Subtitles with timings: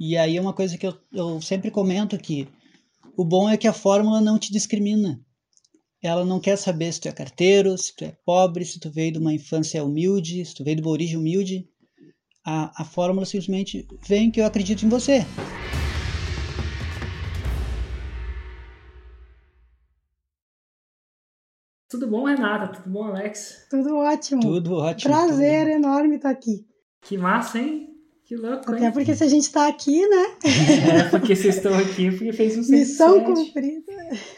[0.00, 2.48] E aí é uma coisa que eu, eu sempre comento aqui.
[3.16, 5.20] O bom é que a fórmula não te discrimina.
[6.00, 9.12] Ela não quer saber se tu é carteiro, se tu é pobre, se tu veio
[9.12, 11.68] de uma infância humilde, se tu veio de uma origem humilde.
[12.44, 15.26] A, a fórmula simplesmente vem que eu acredito em você.
[21.90, 22.80] Tudo bom, Renata?
[22.80, 23.66] Tudo bom, Alex?
[23.68, 24.42] Tudo ótimo.
[24.42, 25.12] Tudo ótimo.
[25.12, 25.74] Prazer tudo.
[25.74, 26.64] enorme estar aqui.
[27.00, 27.97] Que massa, hein?
[28.28, 28.92] Que louco, Até hein?
[28.92, 30.36] porque se a gente está aqui, né?
[31.00, 32.78] É, porque vocês estão aqui, porque fez um 107.
[32.78, 33.92] Missão cumprida.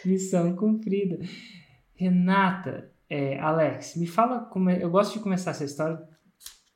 [0.05, 1.19] Missão cumprida.
[1.97, 6.01] Renata, é, Alex, me fala como é, eu gosto de começar essa história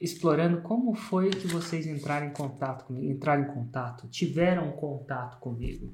[0.00, 5.92] explorando como foi que vocês entraram em contato comigo, entraram em contato, tiveram contato comigo.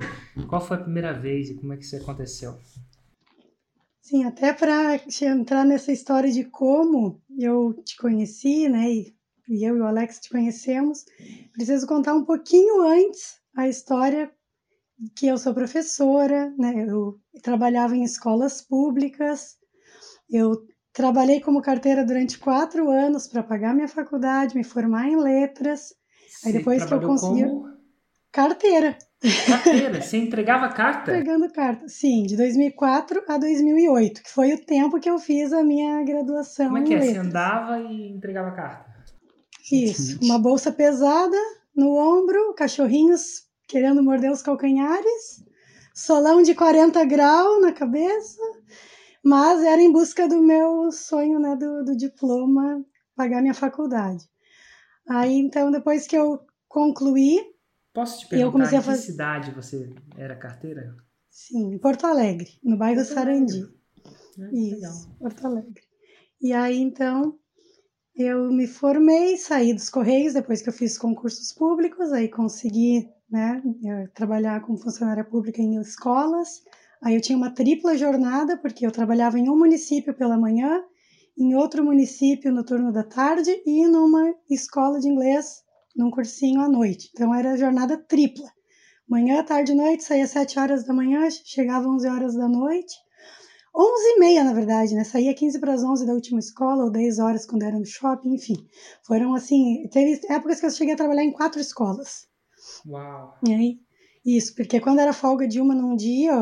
[0.48, 2.56] Qual foi a primeira vez e como é que isso aconteceu?
[4.00, 8.90] Sim, até para entrar nessa história de como eu te conheci, né?
[8.90, 9.19] E,
[9.50, 11.04] e eu e o Alex te conhecemos,
[11.52, 14.30] preciso contar um pouquinho antes a história
[15.16, 16.86] que eu sou professora, né?
[16.88, 19.56] Eu trabalhava em escolas públicas,
[20.30, 20.52] eu
[20.92, 25.94] trabalhei como carteira durante quatro anos para pagar minha faculdade, me formar em letras.
[26.44, 27.68] Aí Você depois que eu consegui como
[28.30, 28.96] carteira,
[29.46, 31.10] carteira, você entregava carta?
[31.10, 35.64] pegando carta, sim, de 2004 a 2008, que foi o tempo que eu fiz a
[35.64, 37.00] minha graduação Como é em que é?
[37.00, 37.26] Você letras.
[37.26, 38.89] andava e entregava carta?
[39.72, 41.36] Isso, uma bolsa pesada
[41.74, 45.44] no ombro, cachorrinhos querendo morder os calcanhares,
[45.94, 48.40] solão de 40 graus na cabeça,
[49.24, 54.28] mas era em busca do meu sonho, né, do, do diploma, pagar minha faculdade.
[55.08, 57.38] Aí, então, depois que eu concluí,
[57.92, 60.96] Posso te eu perguntar comecei a em que fazer- cidade você era carteira?
[61.28, 63.62] sim, em Porto Alegre, no bairro Porto Sarandi.
[64.38, 64.94] É, Isso, legal.
[65.18, 65.82] Porto Alegre.
[66.40, 67.38] E aí, então,
[68.22, 73.62] eu me formei, saí dos Correios depois que eu fiz concursos públicos, aí consegui, né,
[74.14, 76.62] trabalhar como funcionária pública em escolas.
[77.02, 80.82] Aí eu tinha uma tripla jornada, porque eu trabalhava em um município pela manhã,
[81.38, 85.62] em outro município no turno da tarde e numa escola de inglês,
[85.96, 87.10] num cursinho à noite.
[87.14, 88.48] Então era jornada tripla.
[89.08, 92.48] Manhã, tarde e noite, saía às 7 horas da manhã, chegava às 11 horas da
[92.48, 92.94] noite.
[93.74, 95.04] 11 e meia, na verdade, né?
[95.04, 98.34] Saía 15 para as 11 da última escola, ou 10 horas quando era no shopping,
[98.34, 98.56] enfim.
[99.06, 102.26] Foram assim, teve épocas que eu cheguei a trabalhar em quatro escolas.
[102.86, 103.38] Uau.
[103.46, 103.80] E aí,
[104.24, 106.32] isso, porque quando era folga de uma num dia,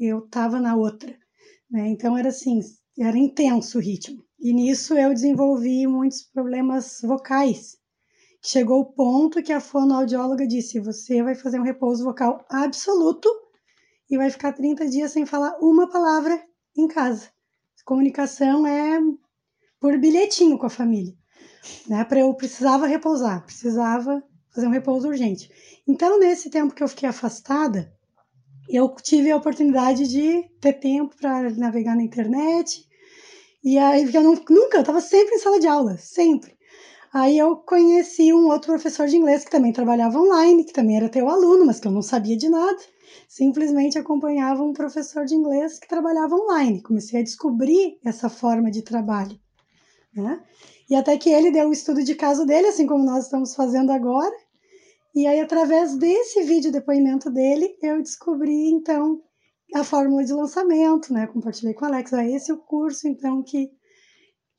[0.00, 1.16] eu tava na outra,
[1.70, 1.88] né?
[1.88, 2.60] Então era assim,
[2.98, 4.22] era intenso o ritmo.
[4.38, 7.78] E nisso eu desenvolvi muitos problemas vocais.
[8.42, 13.28] Chegou o ponto que a fonoaudióloga disse: você vai fazer um repouso vocal absoluto
[14.08, 16.40] e vai ficar 30 dias sem falar uma palavra
[16.76, 17.28] em casa.
[17.84, 18.98] Comunicação é
[19.78, 21.14] por bilhetinho com a família,
[21.86, 22.04] né?
[22.04, 24.22] Para eu precisava repousar, precisava
[24.52, 25.50] fazer um repouso urgente.
[25.86, 27.92] Então, nesse tempo que eu fiquei afastada,
[28.68, 32.84] eu tive a oportunidade de ter tempo para navegar na internet.
[33.62, 36.56] E aí, porque eu não, nunca, eu estava sempre em sala de aula, sempre.
[37.12, 41.08] Aí eu conheci um outro professor de inglês que também trabalhava online, que também era
[41.08, 42.78] teu aluno, mas que eu não sabia de nada.
[43.28, 46.82] Simplesmente acompanhava um professor de inglês que trabalhava online.
[46.82, 49.38] Comecei a descobrir essa forma de trabalho,
[50.14, 50.42] né?
[50.88, 53.90] E até que ele deu o estudo de caso dele, assim como nós estamos fazendo
[53.90, 54.34] agora.
[55.14, 59.20] E aí, através desse vídeo depoimento dele, eu descobri, então,
[59.74, 61.26] a fórmula de lançamento, né?
[61.26, 62.12] Compartilhei com o Alex.
[62.12, 63.70] Ah, esse é o curso, então, que,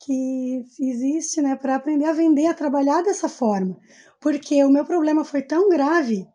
[0.00, 1.56] que existe, né?
[1.56, 3.78] Para aprender a vender, a trabalhar dessa forma.
[4.20, 6.26] Porque o meu problema foi tão grave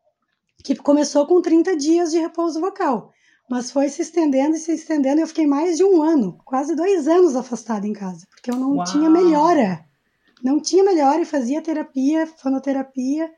[0.64, 3.12] que começou com 30 dias de repouso vocal.
[3.50, 5.20] Mas foi se estendendo e se estendendo.
[5.20, 8.26] Eu fiquei mais de um ano, quase dois anos afastada em casa.
[8.30, 8.86] Porque eu não Uau!
[8.86, 9.86] tinha melhora.
[10.42, 13.30] Não tinha melhora e fazia terapia, fonoterapia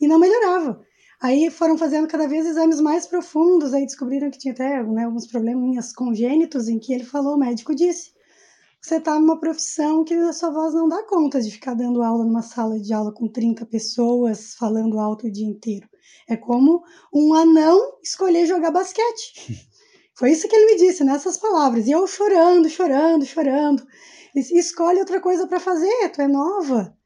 [0.00, 0.80] e não melhorava.
[1.20, 5.26] Aí foram fazendo cada vez exames mais profundos, aí descobriram que tinha até né, alguns
[5.26, 8.12] probleminhas congênitos, em que ele falou, o médico disse,
[8.78, 12.24] você está numa profissão que a sua voz não dá conta de ficar dando aula
[12.24, 15.88] numa sala de aula com 30 pessoas, falando alto o dia inteiro.
[16.28, 19.68] É como um anão escolher jogar basquete.
[20.16, 21.86] Foi isso que ele me disse, nessas palavras.
[21.86, 23.84] E eu chorando, chorando, chorando.
[24.34, 26.96] Escolhe outra coisa para fazer, tu é nova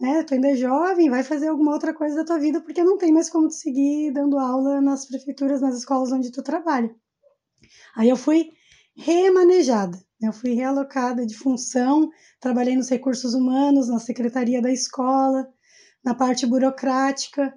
[0.00, 0.22] né?
[0.22, 3.12] Tu ainda é jovem, vai fazer alguma outra coisa da tua vida, porque não tem
[3.12, 6.94] mais como tu seguir dando aula nas prefeituras, nas escolas onde tu trabalha.
[7.96, 8.50] Aí eu fui
[8.96, 10.28] remanejada, né?
[10.28, 12.08] eu fui realocada de função,
[12.40, 15.48] trabalhei nos recursos humanos, na secretaria da escola,
[16.04, 17.52] na parte burocrática.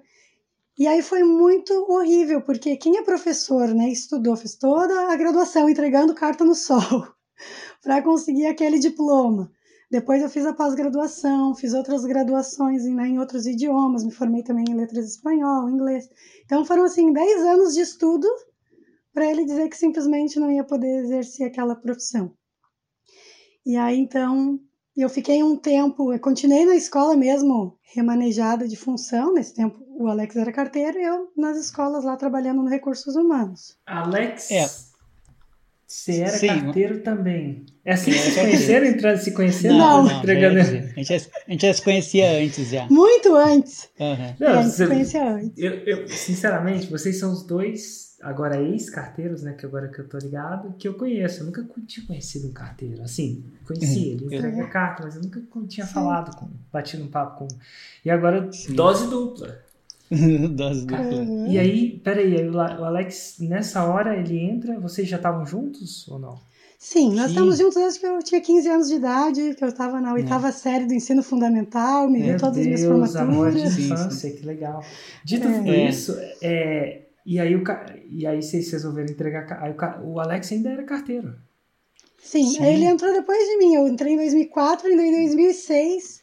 [0.78, 5.68] E aí foi muito horrível, porque quem é professor, né, estudou, fez toda a graduação
[5.68, 7.08] entregando carta no sol
[7.82, 9.50] para conseguir aquele diploma
[9.90, 14.64] Depois eu fiz a pós-graduação, fiz outras graduações né, em outros idiomas, me formei também
[14.66, 16.08] em letras espanhol, inglês.
[16.46, 18.26] Então foram assim 10 anos de estudo
[19.12, 22.32] para ele dizer que simplesmente não ia poder exercer aquela profissão.
[23.66, 24.58] E aí então
[24.96, 29.32] eu fiquei um tempo, eu continuei na escola mesmo, remanejada de função.
[29.34, 33.76] Nesse tempo o Alex era carteiro e eu nas escolas lá trabalhando no recursos humanos.
[33.86, 34.68] Alex, É.
[35.86, 36.46] você era Sim.
[36.48, 37.64] carteiro também.
[37.84, 39.78] É assim que se era conheceram, entrando, se conheceram?
[39.78, 40.06] Não.
[40.18, 40.54] entregando.
[40.58, 40.64] já- a,
[40.94, 41.14] gente já,
[41.46, 42.86] a gente já se conhecia antes já.
[42.88, 43.88] Muito antes.
[44.00, 44.36] Aham.
[44.40, 45.58] Não, é, a gente se conhecia antes.
[45.58, 49.52] Eu, eu, sinceramente, vocês são os dois, agora ex-carteiros, né?
[49.52, 51.40] Que agora que eu tô ligado, que eu conheço.
[51.40, 53.02] Eu nunca tinha conhecido um carteiro.
[53.02, 57.48] Assim, conhecia, ele entrega carta, mas eu nunca tinha falado com, batido um papo com.
[58.04, 58.74] E agora, Sim.
[58.74, 59.60] dose dupla.
[60.50, 61.06] Dose dupla.
[61.06, 61.46] Uhum.
[61.46, 66.18] E aí, peraí, aí o Alex, nessa hora ele entra, vocês já estavam juntos ou
[66.18, 66.38] não?
[66.78, 67.30] Sim, nós Sim.
[67.30, 70.50] estamos juntos desde que eu tinha 15 anos de idade, que eu estava na oitava
[70.50, 73.72] série do ensino fundamental, me viu todas as minhas Deus, amor de formaturas.
[73.72, 74.84] Sim, infância, que legal.
[75.24, 75.70] Dito É.
[75.70, 75.88] É.
[75.88, 79.62] isso, é, e aí, o, ca- e aí vocês resolveram entregar.
[79.62, 81.34] Aí o, ca- o Alex ainda era carteiro.
[82.22, 82.62] Sim, Sim.
[82.64, 83.74] aí ele entrou depois de mim.
[83.74, 86.22] Eu entrei em 2004, ainda em 2006.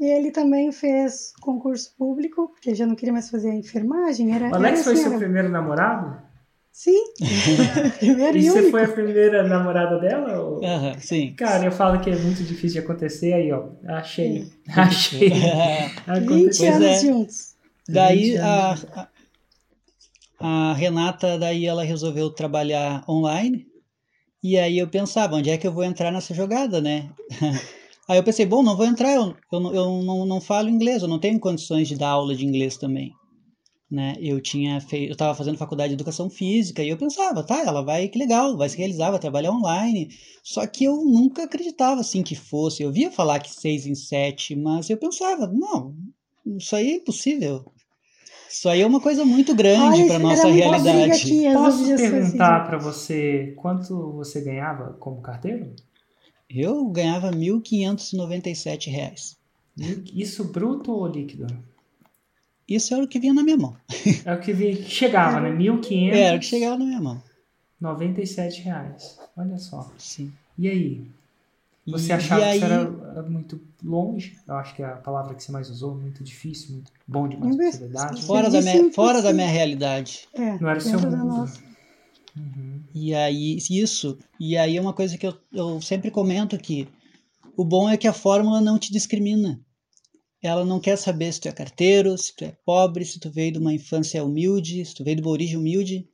[0.00, 4.34] E ele também fez concurso público, porque já não queria mais fazer a enfermagem.
[4.34, 6.30] Era, O Alex era foi assim, seu era- primeiro namorado?
[6.72, 7.02] Sim,
[7.98, 10.40] primeiro E e você foi a primeira namorada dela?
[10.40, 10.60] ou-
[11.00, 11.34] sim.
[11.36, 15.28] Cara, eu falo que é muito difícil de acontecer, aí ó, achei, achei.
[15.30, 15.40] 20
[16.06, 16.72] Aconteceu.
[16.74, 17.00] anos é.
[17.00, 17.54] juntos.
[17.88, 18.86] Daí 20 a, anos.
[18.94, 19.08] a,
[20.40, 23.66] a Renata, daí ela resolveu trabalhar online.
[24.42, 27.10] E aí eu pensava, onde é que eu vou entrar nessa jogada, né?
[28.08, 31.06] Aí eu pensei, bom, não vou entrar, eu, eu, eu não, não falo inglês, eu
[31.06, 33.12] não tenho condições de dar aula de inglês também.
[33.88, 34.16] Né?
[34.18, 37.82] Eu tinha feito, eu estava fazendo faculdade de educação física e eu pensava, tá, ela
[37.82, 40.08] vai, que legal, vai se realizar, vai trabalhar online.
[40.42, 42.82] Só que eu nunca acreditava assim que fosse.
[42.82, 45.94] Eu via falar que seis em sete, mas eu pensava, não,
[46.44, 47.64] isso aí é impossível.
[48.50, 51.12] Isso aí é uma coisa muito grande para nossa realidade.
[51.12, 55.72] aqui, Posso perguntar pra você quanto você ganhava como carteiro?
[56.48, 59.36] Eu ganhava 1.597 reais.
[60.12, 61.46] Isso bruto ou líquido?
[62.68, 63.76] Isso era o que vinha na minha mão.
[64.24, 65.50] É o que vi- que chegava, né?
[66.12, 67.22] Era o que chegava na minha mão.
[67.80, 69.18] 1.597 reais.
[69.36, 69.90] Olha só.
[69.96, 70.32] Sim.
[70.58, 71.02] E aí?
[71.86, 74.36] Você E- achava e aí, que isso era, era muito longe?
[74.46, 77.56] Eu acho que é a palavra que você mais usou, muito difícil, muito bom demais
[77.56, 78.22] pra Mas- possibilidade.
[78.22, 80.28] fora, da é minha, fora da minha realidade.
[80.34, 81.16] É, Não era o seu mundo.
[81.16, 81.60] nossa.
[82.36, 82.80] Uhum.
[82.94, 84.16] E aí, isso.
[84.38, 86.86] E aí é uma coisa que eu, eu sempre comento que
[87.56, 89.60] o bom é que a fórmula não te discrimina.
[90.42, 93.52] Ela não quer saber se tu é carteiro, se tu é pobre, se tu veio
[93.52, 96.06] de uma infância humilde, se tu veio de uma origem humilde.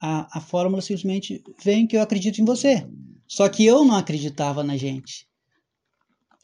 [0.00, 2.86] A, a fórmula simplesmente vem que eu acredito em você.
[3.28, 5.26] Só que eu não acreditava na gente.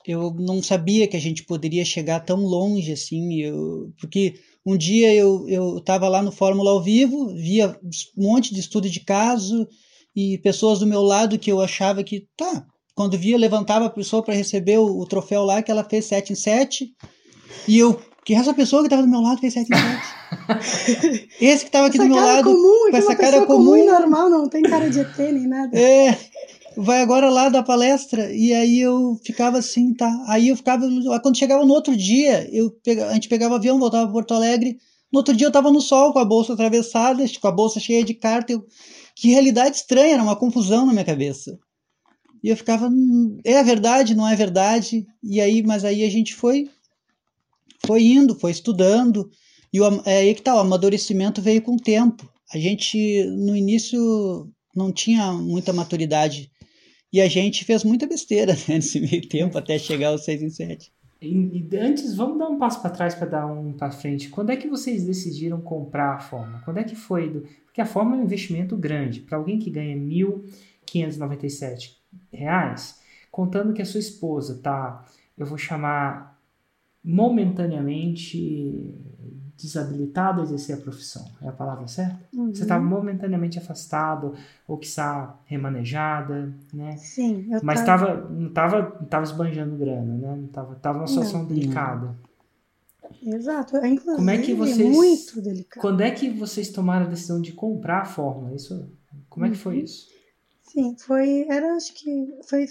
[0.07, 3.41] Eu não sabia que a gente poderia chegar tão longe assim.
[3.41, 4.35] Eu, porque
[4.67, 7.79] um dia eu eu estava lá no Fórmula ao vivo, via
[8.17, 9.69] um monte de estudo de caso
[10.15, 14.23] e pessoas do meu lado que eu achava que, tá, quando via, levantava a pessoa
[14.23, 16.95] para receber o, o troféu lá, que ela fez 7 em 7,
[17.67, 21.29] e eu, que essa pessoa que estava do meu lado fez 7 em 7.
[21.41, 23.65] Esse que estava aqui Essa do meu lado, comum, é com que essa cara comum
[23.65, 23.77] comum.
[23.77, 25.79] e normal, não tem cara de ET nem nada.
[25.79, 26.19] é,
[26.77, 30.87] vai agora lá da palestra, e aí eu ficava assim, tá, aí eu ficava,
[31.23, 34.79] quando chegava no outro dia, eu pega, a gente pegava avião, voltava para Porto Alegre,
[35.13, 38.05] no outro dia eu estava no sol com a bolsa atravessada, com a bolsa cheia
[38.05, 38.67] de carta, eu,
[39.15, 41.59] que realidade estranha, era uma confusão na minha cabeça.
[42.43, 45.07] E eu ficava, "Hum, é verdade, não é verdade?
[45.23, 46.69] E aí, mas aí a gente foi
[47.87, 49.29] foi indo, foi estudando,
[49.73, 52.31] e o, é aí que tá, o amadurecimento veio com o tempo.
[52.53, 56.52] A gente, no início, não tinha muita maturidade,
[57.13, 60.51] e a gente fez muita besteira né, nesse meio tempo, até chegar aos 6 em
[60.51, 60.93] 7.
[61.21, 64.29] E, antes, vamos dar um passo para trás para dar um para frente.
[64.29, 66.61] Quando é que vocês decidiram comprar a Forma?
[66.65, 67.31] Quando é que foi?
[67.31, 67.47] Do...
[67.65, 69.21] Porque a Forma é um investimento grande.
[69.21, 71.93] Para alguém que ganha 1.597
[72.33, 73.01] reais,
[73.31, 75.07] contando que a sua esposa tá,
[75.39, 76.37] eu vou chamar
[77.05, 78.93] momentaneamente
[79.63, 81.25] desabilitada a exercer a profissão.
[81.43, 82.19] É a palavra certa?
[82.35, 82.55] Uhum.
[82.55, 84.35] Você está momentaneamente afastado
[84.69, 86.97] ou que está remanejada, né?
[86.97, 90.37] Sim, eu Mas tava- tava, não estava não tava esbanjando grana, né?
[90.37, 91.47] Não tava, tava numa situação Não.
[91.49, 92.15] delicada.
[93.25, 93.77] Exato.
[93.77, 95.81] É, Inclusive, Como é que vocês- muito delicado.
[95.81, 98.55] Quando é que vocês tomaram a decisão de comprar a fórmula?
[98.55, 98.89] Isso,
[99.29, 99.85] como é que foi Uhum.
[99.85, 100.09] isso?
[100.63, 102.67] Sim, foi, era acho que foi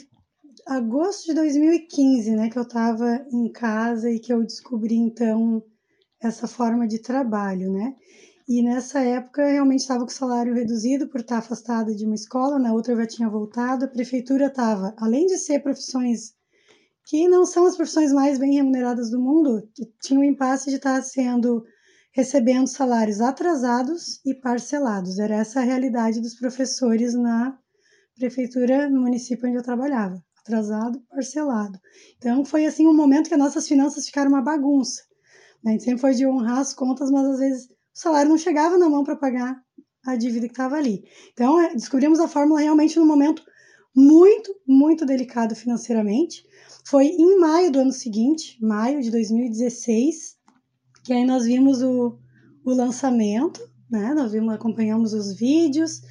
[0.66, 5.62] agosto de 2015, né, que eu estava em casa e que eu descobri então
[6.22, 7.96] essa forma de trabalho, né?
[8.48, 12.74] E nessa época realmente estava com salário reduzido por estar afastada de uma escola, na
[12.74, 16.34] outra eu já tinha voltado, a prefeitura estava, além de ser profissões
[17.06, 20.78] que não são as profissões mais bem remuneradas do mundo, que tinham o impasse de
[20.78, 21.64] estar sendo
[22.14, 25.18] recebendo salários atrasados e parcelados.
[25.18, 27.58] Era essa a realidade dos professores na
[28.16, 30.22] prefeitura, no município onde eu trabalhava.
[30.40, 31.80] Atrasado, parcelado.
[32.18, 35.02] Então foi assim um momento que as nossas finanças ficaram uma bagunça.
[35.66, 38.78] A gente sempre foi de honrar as contas, mas às vezes o salário não chegava
[38.78, 39.62] na mão para pagar
[40.06, 41.04] a dívida que estava ali.
[41.34, 43.44] Então é, descobrimos a fórmula realmente num momento
[43.96, 46.44] muito, muito delicado financeiramente.
[46.86, 50.38] Foi em maio do ano seguinte, maio de 2016,
[51.04, 52.18] que aí nós vimos o,
[52.66, 54.14] o lançamento, né?
[54.16, 56.02] Nós vimos, acompanhamos os vídeos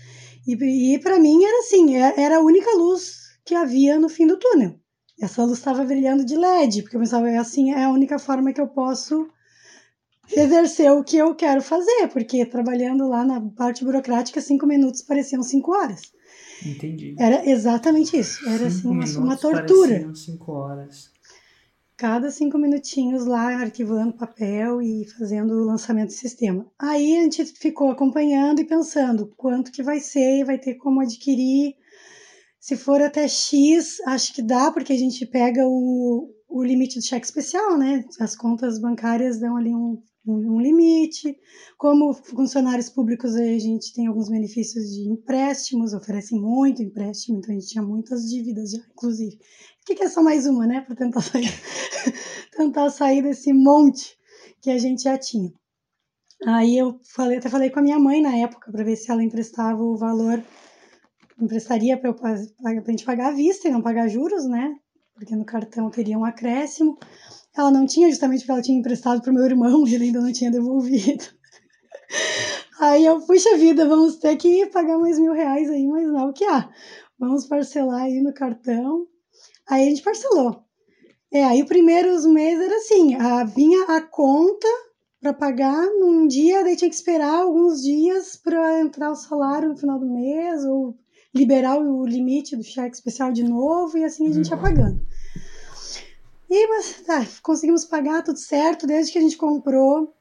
[0.46, 4.26] e, e para mim era assim, é, era a única luz que havia no fim
[4.26, 4.78] do túnel.
[5.20, 8.60] Essa luz estava brilhando de LED, porque eu pensava assim é a única forma que
[8.60, 9.28] eu posso
[10.32, 15.42] exercer o que eu quero fazer, porque trabalhando lá na parte burocrática, cinco minutos pareciam
[15.42, 16.02] cinco horas.
[16.64, 17.14] Entendi.
[17.18, 18.46] Era exatamente isso.
[18.48, 20.12] Era assim uma, uma tortura.
[20.14, 21.10] cinco horas.
[21.96, 26.66] Cada cinco minutinhos lá arquivando papel e fazendo o lançamento do sistema.
[26.78, 31.74] Aí a gente ficou acompanhando e pensando quanto que vai ser, vai ter como adquirir.
[32.58, 37.04] Se for até X, acho que dá, porque a gente pega o, o limite do
[37.04, 38.04] cheque especial, né?
[38.18, 41.36] As contas bancárias dão ali um, um, limite.
[41.78, 47.58] Como funcionários públicos, a gente tem alguns benefícios de empréstimos, oferecem muito empréstimo, então a
[47.58, 49.36] gente tinha muitas dívidas já, inclusive.
[49.36, 50.80] O que, que é só mais uma, né?
[50.82, 51.50] Para tentar sair,
[52.56, 54.16] tentar sair desse monte
[54.60, 55.52] que a gente já tinha.
[56.46, 59.22] Aí eu falei, até falei com a minha mãe na época para ver se ela
[59.22, 60.42] emprestava o valor,
[61.38, 64.74] emprestaria para a gente pagar à vista e não pagar juros, né?
[65.14, 66.98] Porque no cartão teria um acréscimo.
[67.56, 70.20] Ela não tinha, justamente porque ela tinha emprestado para o meu irmão e ele ainda
[70.20, 71.24] não tinha devolvido.
[72.78, 76.24] Aí eu, puxa vida, vamos ter que pagar mais mil reais aí, mas não é
[76.24, 76.70] o que há.
[77.18, 79.06] Vamos parcelar aí no cartão.
[79.68, 80.64] Aí a gente parcelou.
[81.32, 84.66] É, aí os primeiros meses era assim, a, vinha a conta
[85.20, 89.76] para pagar num dia, daí tinha que esperar alguns dias para entrar o salário no
[89.76, 90.96] final do mês, ou
[91.34, 95.00] liberar o limite do cheque especial de novo, e assim a gente ia pagando.
[96.50, 100.12] E mas tá, conseguimos pagar tudo certo desde que a gente comprou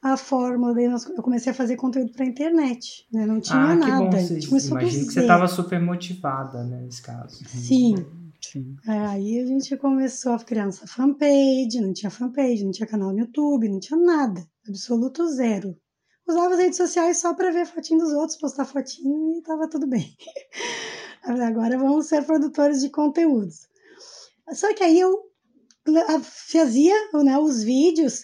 [0.00, 0.72] a fórmula.
[0.72, 3.26] Daí nós, eu comecei a fazer conteúdo para internet, né?
[3.26, 4.04] Não tinha ah, que nada.
[4.04, 4.08] bom.
[4.08, 7.44] a do imagino que você estava super motivada, né, nesse caso.
[7.48, 7.96] Sim.
[8.40, 8.76] Sim.
[8.86, 13.10] É, aí a gente começou a criar nossa fanpage, não tinha fanpage, não tinha canal
[13.10, 15.76] no YouTube, não tinha nada, absoluto zero.
[16.28, 19.86] Usava as redes sociais só para ver fotinho dos outros, postar fotinho e tava tudo
[19.86, 20.14] bem.
[21.22, 23.68] Agora vamos ser produtores de conteúdos.
[24.52, 25.26] Só que aí eu
[26.22, 28.22] fazia né, os vídeos,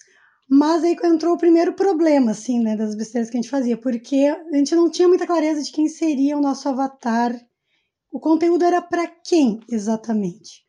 [0.48, 4.34] mas aí entrou o primeiro problema, assim, né, das besteiras que a gente fazia, porque
[4.52, 7.34] a gente não tinha muita clareza de quem seria o nosso avatar
[8.12, 10.66] o conteúdo era para quem exatamente?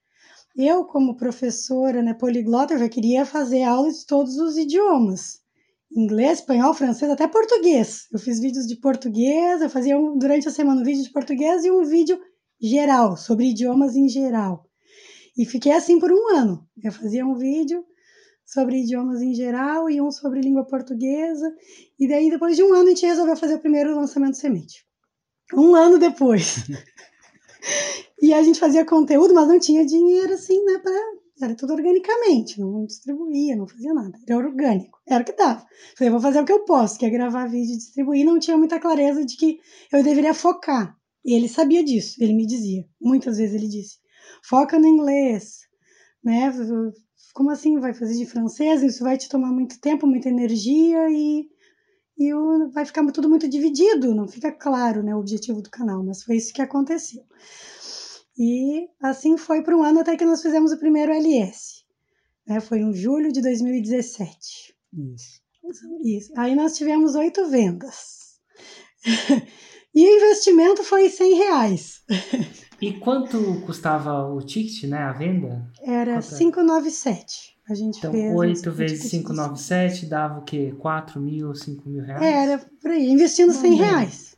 [0.55, 5.39] Eu, como professora né, poliglota, eu já queria fazer aula de todos os idiomas.
[5.91, 8.07] Inglês, espanhol, francês, até português.
[8.13, 11.65] Eu fiz vídeos de português, eu fazia um, durante a semana um vídeo de português
[11.65, 12.17] e um vídeo
[12.62, 14.65] geral, sobre idiomas em geral.
[15.37, 16.67] E fiquei assim por um ano.
[16.83, 17.83] Eu fazia um vídeo
[18.45, 21.53] sobre idiomas em geral e um sobre língua portuguesa.
[21.99, 24.85] E daí, depois de um ano, a gente resolveu fazer o primeiro lançamento semente.
[25.53, 26.57] Um ano depois.
[28.23, 30.79] E a gente fazia conteúdo, mas não tinha dinheiro assim, né?
[30.79, 30.93] Pra...
[31.41, 34.17] Era tudo organicamente, não distribuía, não fazia nada.
[34.25, 35.65] Era orgânico, era o que dava.
[35.97, 38.25] Falei, vou fazer o que eu posso, que é gravar vídeo e distribuir.
[38.25, 39.59] Não tinha muita clareza de que
[39.91, 40.97] eu deveria focar.
[41.25, 42.85] E ele sabia disso, ele me dizia.
[43.01, 43.97] Muitas vezes ele disse:
[44.44, 45.60] foca no inglês,
[46.24, 46.51] né?
[47.34, 48.84] Como assim vai fazer de francês?
[48.84, 51.50] Isso vai te tomar muito tempo, muita energia e,
[52.18, 56.03] e o, vai ficar tudo muito dividido, não fica claro né, o objetivo do canal,
[56.03, 57.24] mas foi isso que aconteceu.
[58.38, 61.84] E assim foi por um ano até que nós fizemos o primeiro LS.
[62.48, 62.60] Né?
[62.60, 64.75] Foi em julho de 2017.
[65.13, 65.42] Isso.
[66.03, 66.34] Isso.
[66.38, 68.39] Aí nós tivemos oito vendas.
[69.94, 72.01] e o investimento foi 100 reais.
[72.83, 74.97] E quanto custava o ticket, né?
[74.97, 75.65] A venda?
[75.81, 76.37] Era Quanto é?
[76.37, 77.53] 597.
[77.69, 78.35] A gente Então, fez.
[78.35, 79.21] 8 esse vezes ticket.
[79.21, 80.75] 597 dava o quê?
[80.77, 82.21] 4 mil, 5 mil reais?
[82.21, 84.35] Era por aí, investindo 100 Bom, reais.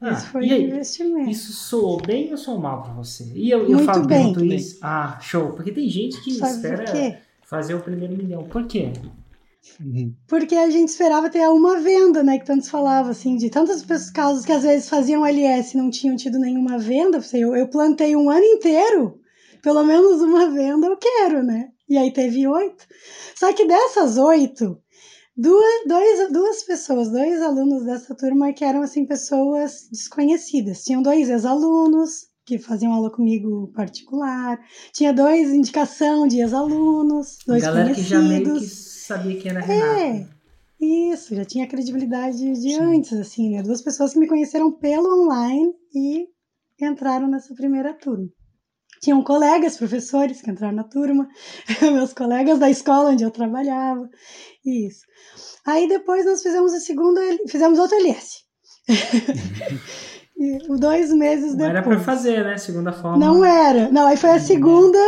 [0.00, 0.64] Ah, Esse foi e aí?
[0.64, 1.28] investimento.
[1.30, 3.24] Isso soou bem ou soou mal pra você?
[3.34, 4.32] E eu, eu falo, bem.
[4.54, 4.78] isso.
[4.80, 5.50] Ah, show.
[5.52, 8.44] Porque tem gente que Sabe espera fazer o primeiro milhão.
[8.44, 8.92] Por quê?
[9.78, 10.14] Uhum.
[10.26, 12.38] Porque a gente esperava ter uma venda, né?
[12.38, 15.90] Que tantos falavam, assim, de tantos pessoas- casos que às vezes faziam LS e não
[15.90, 17.20] tinham tido nenhuma venda.
[17.34, 19.18] Eu, eu plantei um ano inteiro,
[19.62, 21.68] pelo menos uma venda eu quero, né?
[21.88, 22.86] E aí teve oito.
[23.36, 24.78] Só que dessas oito,
[25.36, 30.84] duas, dois, duas pessoas, dois alunos dessa turma que eram, assim, pessoas desconhecidas.
[30.84, 34.58] Tinham dois ex-alunos, que faziam aula comigo particular.
[34.92, 38.08] Tinha dois indicação de ex-alunos, dois Galera conhecidos.
[38.08, 40.00] que já meio que sabia que era Renata.
[40.00, 40.26] É,
[40.80, 43.62] isso, já tinha credibilidade de antes, assim, né?
[43.62, 46.28] Duas pessoas que me conheceram pelo online e
[46.80, 48.28] entraram nessa primeira turma.
[49.02, 51.28] Tinham colegas, professores que entraram na turma,
[51.82, 54.08] meus colegas da escola onde eu trabalhava,
[54.64, 55.04] isso.
[55.66, 58.44] Aí depois nós fizemos o segundo, fizemos outro LS.
[60.42, 61.70] E dois meses Não depois.
[61.70, 62.56] era pra fazer, né?
[62.56, 63.18] Segunda forma.
[63.18, 63.90] Não era.
[63.92, 64.98] Não, aí foi a segunda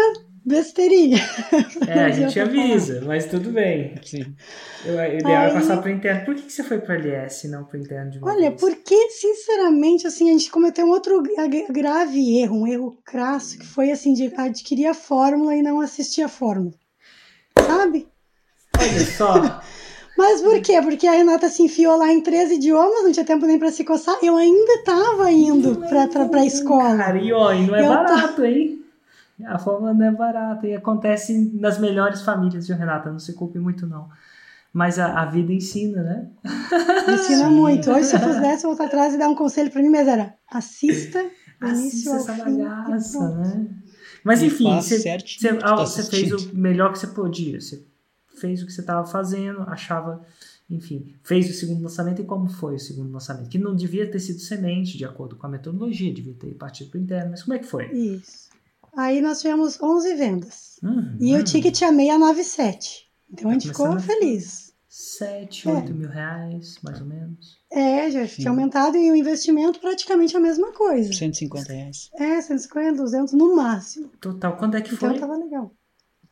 [0.44, 1.18] besteirinha.
[1.86, 2.46] É, a gente falar.
[2.50, 3.94] avisa, mas tudo bem.
[4.02, 4.34] Sim.
[4.84, 6.24] Eu, o ideal é Aí- passar pro interno.
[6.24, 8.60] Por que, que você foi pro LS e não pro interno de uma Olha, vez?
[8.60, 13.66] porque, sinceramente, assim, a gente cometeu um outro gra- grave erro, um erro crasso, que
[13.66, 16.74] foi, assim, de adquirir a fórmula e não assistir a fórmula.
[17.66, 18.06] Sabe?
[18.78, 19.60] Olha só.
[20.16, 20.80] Mas por quê?
[20.82, 23.82] Porque a Renata se enfiou lá em três idiomas, não tinha tempo nem pra se
[23.82, 24.14] coçar.
[24.22, 26.96] Eu ainda tava indo pra, pra, pra escola.
[26.98, 28.81] Cara, e ó, e não é Eu tô- barato, hein?
[29.46, 33.10] A fórmula não é barata e acontece nas melhores famílias, viu, Renata?
[33.10, 34.08] Não se culpe muito, não.
[34.72, 36.30] Mas a, a vida ensina, né?
[37.12, 37.54] Ensina Sim.
[37.54, 37.90] muito.
[37.90, 41.22] Hoje, se eu pudesse voltar atrás e dar um conselho pra mim mesmo, era assista
[41.62, 43.68] Assista essa e bagaça, né?
[44.24, 45.02] Mas enfim, você,
[45.62, 47.60] ah, tá fez o melhor que você podia.
[47.60, 47.84] Você
[48.36, 50.24] fez o que você estava fazendo, achava,
[50.68, 53.48] enfim, fez o segundo lançamento e como foi o segundo lançamento?
[53.48, 56.98] Que não devia ter sido semente, de acordo com a metodologia, devia ter partido para
[56.98, 57.86] o interno, mas como é que foi?
[57.92, 58.50] Isso.
[58.96, 60.78] Aí nós tivemos 11 vendas.
[60.82, 63.04] Hum, E o ticket a meia 9,7.
[63.32, 64.72] Então a gente Tá ficou a- feliz.
[64.88, 65.72] 7, É.
[65.72, 67.56] 8 mil reais, mais ou menos.
[67.70, 68.34] É, já Sim.
[68.42, 71.10] tinha aumentado e o investimento praticamente a mesma coisa.
[71.14, 72.10] 150 reais.
[72.14, 74.08] É, 150, 200 no máximo.
[74.20, 75.18] Total, quando é que Então foi?
[75.18, 75.72] tava legal.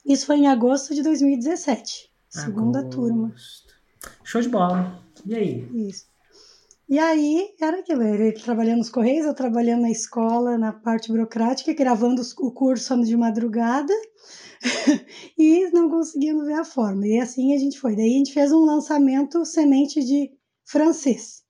[0.05, 2.11] Isso foi em agosto de 2017.
[2.29, 2.97] Segunda Agosto.
[3.01, 3.35] turma.
[4.25, 5.03] Show de bola.
[5.25, 5.89] E aí?
[5.89, 6.05] Isso.
[6.91, 11.73] E aí era aquilo, ele trabalhando nos Correios, eu trabalhando na escola, na parte burocrática,
[11.73, 13.93] gravando o curso de madrugada
[15.39, 17.07] e não conseguindo ver a forma.
[17.07, 17.95] E assim a gente foi.
[17.95, 20.33] Daí a gente fez um lançamento semente de
[20.65, 21.45] francês.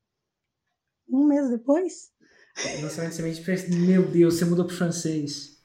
[1.09, 2.11] Um mês depois.
[2.83, 5.60] Lançamento de semente, fez- meu Deus, você mudou pro francês.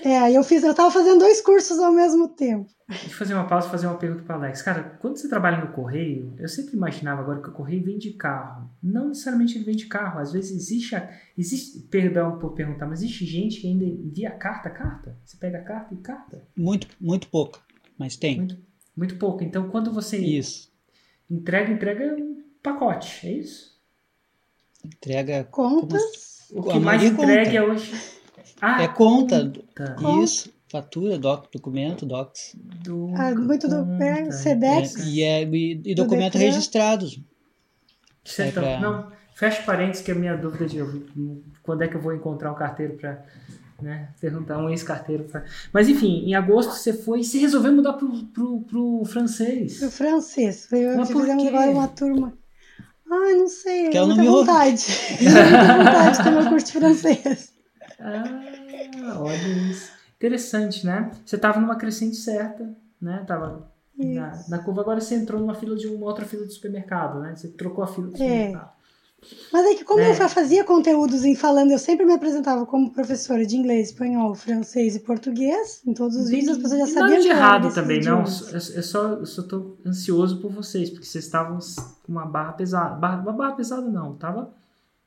[0.00, 2.68] É, eu fiz, eu tava fazendo dois cursos ao mesmo tempo.
[2.88, 4.60] Deixa eu fazer uma pausa e fazer uma pergunta para Alex.
[4.62, 8.12] Cara, quando você trabalha no correio, eu sempre imaginava agora que o correio vem de
[8.12, 8.68] carro.
[8.82, 10.18] Não necessariamente ele vem de carro.
[10.18, 14.68] Às vezes existe, a- existe perdão por perguntar, mas existe gente que ainda envia carta,
[14.70, 15.16] carta.
[15.24, 16.42] Você pega a carta e carta.
[16.56, 17.62] Muito, muito pouco,
[17.96, 18.36] mas tem.
[18.38, 18.58] Muito,
[18.96, 19.42] muito pouco.
[19.44, 20.70] Então, quando você Isso.
[21.30, 23.26] entrega, entrega um pacote.
[23.26, 23.78] É isso?
[24.84, 25.44] Entrega.
[25.44, 26.50] Contas.
[26.50, 27.56] O A que mais entregue conta.
[27.56, 27.92] é hoje.
[28.60, 29.52] Ah, É conta.
[29.96, 30.22] conta.
[30.22, 30.50] Isso.
[30.70, 32.56] Fatura, doc, documento, docs.
[32.56, 34.96] Do, Ah, muito do é, Sedex.
[34.96, 36.46] É, e, é, e, e documento Detran.
[36.50, 37.20] registrados.
[38.24, 40.78] Você É tá- pra- Não, fecha parênteses que a minha dúvida de
[41.62, 43.22] quando é que eu vou encontrar um carteiro para
[43.82, 45.24] né, perguntar um ex-carteiro.
[45.24, 45.44] Pra...
[45.74, 49.82] Mas enfim, em agosto você foi e você resolveu mudar pro, pro, pro francês.
[49.82, 50.68] O francês.
[50.72, 51.48] Eu Mas por fizemos quê?
[51.50, 52.32] agora uma turma.
[53.10, 53.82] Ai, não sei.
[53.82, 54.46] Porque eu não me ouve.
[54.46, 54.86] vontade.
[55.20, 57.51] muita vontade de ter meu curso de francês.
[58.02, 59.90] Ah, olha isso.
[60.16, 61.10] Interessante, né?
[61.24, 62.68] Você tava numa crescente certa,
[63.00, 63.24] né?
[63.26, 67.20] Tava na, na curva, agora você entrou numa fila de uma outra fila de supermercado,
[67.20, 67.34] né?
[67.34, 68.18] Você trocou a fila do É.
[68.18, 68.72] supermercado.
[69.52, 70.10] Mas é que como É.
[70.10, 74.34] eu já fazia conteúdos em falando, eu sempre me apresentava como professora de inglês, espanhol,
[74.34, 75.80] francês e português.
[75.86, 78.20] Em todos os vídeos as pessoas já sabiam Nada de errado também, não.
[78.20, 78.26] eu
[78.82, 81.58] só, eu só tô ansioso por vocês, porque vocês estavam
[82.02, 82.96] com uma barra pesada.
[82.96, 84.52] Barra, uma barra pesada não, tava,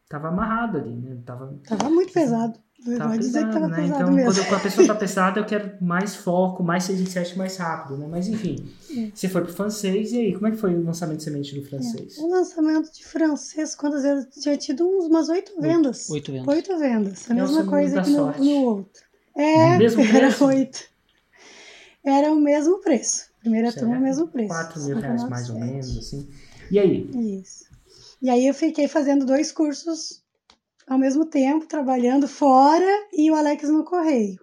[0.08, 1.18] tava amarrado ali, né?
[1.26, 2.58] Tava, Tava muito pesado.
[2.98, 3.76] Tava vou dizer que pesado, tava né?
[3.76, 4.44] pesado Então, mesmo.
[4.46, 7.98] quando a pessoa tá pesada, eu quero mais foco, mais 6 em 7, mais rápido,
[7.98, 8.08] né?
[8.10, 8.64] Mas enfim,
[8.96, 9.10] É.
[9.14, 11.66] você foi pro francês, e aí, como é que foi o lançamento de semente do
[11.68, 12.18] francês?
[12.18, 14.28] O lançamento de francês, quantas vezes?
[14.42, 16.10] Tinha tido uns- umas oito vendas.
[16.12, 16.48] Oito vendas.
[16.56, 17.32] Oito vendas.
[17.32, 19.04] A É mesma coisa que no, no outro.
[19.36, 20.46] É, Mesmo era preço?
[20.46, 20.80] oito.
[22.04, 23.26] Era o mesmo preço.
[23.42, 24.04] Primeira turma, o Certo.
[24.04, 24.48] mesmo preço.
[24.50, 25.72] 4 mil reais, mais ou 59,7.
[25.72, 26.30] menos, assim.
[26.72, 27.10] E aí?
[27.42, 27.66] Isso.
[28.22, 30.22] E aí eu fiquei fazendo dois cursos
[30.88, 34.40] ao mesmo tempo, trabalhando fora e o Alex no correio.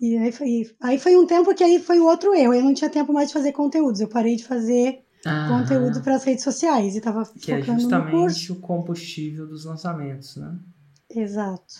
[0.00, 2.54] E aí foi, aí foi um tempo que aí foi o outro erro.
[2.54, 4.00] Eu não tinha tempo mais de fazer conteúdos.
[4.00, 5.58] Eu parei de fazer Aham.
[5.58, 8.38] conteúdo para as redes sociais e estava Que é focando no curso.
[8.38, 10.56] justamente o combustível dos lançamentos, né?
[11.10, 11.74] Exato.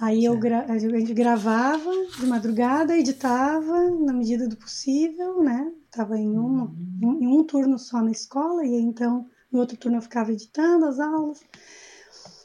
[0.00, 5.70] Aí eu gra- a gente gravava de madrugada, editava na medida do possível, né?
[5.92, 7.18] Tava em, uma, Uhum.
[7.22, 10.98] em um turno só na escola, e então no outro turno eu ficava editando as
[10.98, 11.40] aulas.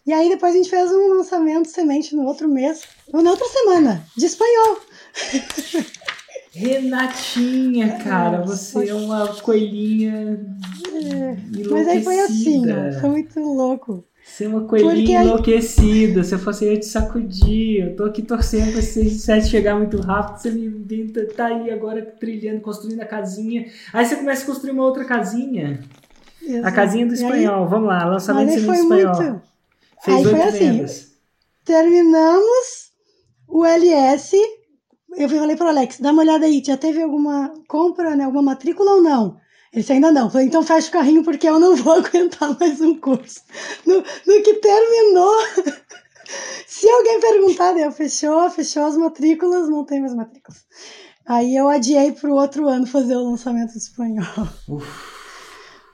[0.10, 2.82] E aí depois a gente fez um lançamento semente no outro mês,
[3.14, 4.80] ou na outra semana, de espanhol.
[6.52, 10.44] Renatinha, cara, você é uma coelhinha.
[10.96, 11.38] É,
[11.70, 12.64] mas aí foi assim,
[13.00, 14.04] foi muito louco.
[14.26, 16.24] Você é uma coelhinha enlouquecida.
[16.24, 17.90] Se eu fosse eu te sacudir.
[17.90, 20.38] Eu tô aqui torcendo pra esse set chegar muito rápido.
[20.38, 23.68] Você me inventa, tá aí agora trilhando, construindo a casinha.
[23.94, 25.80] Aí você começa a construir uma outra casinha.
[26.42, 26.68] Exato.
[26.68, 27.64] A casinha do espanhol.
[27.64, 29.16] Aí, Vamos lá, lançamento do espanhol.
[29.16, 29.50] Muito...
[30.02, 30.86] Fez aí foi assim.
[31.66, 32.92] Terminamos
[33.48, 34.38] o LS.
[35.16, 38.26] Eu falei pro Alex, dá uma olhada aí, já teve alguma compra, né?
[38.26, 39.38] Alguma matrícula ou não?
[39.72, 40.30] Ele disse, ainda não.
[40.30, 43.42] Falei, então fecha o carrinho porque eu não vou aguentar mais um curso.
[43.86, 45.34] No, no que terminou,
[46.68, 50.64] se alguém perguntar, eu fechou, fechou as matrículas, não tem mais matrículas.
[51.26, 54.48] Aí eu adiei para o outro ano fazer o lançamento espanhol.
[54.68, 55.20] Uf.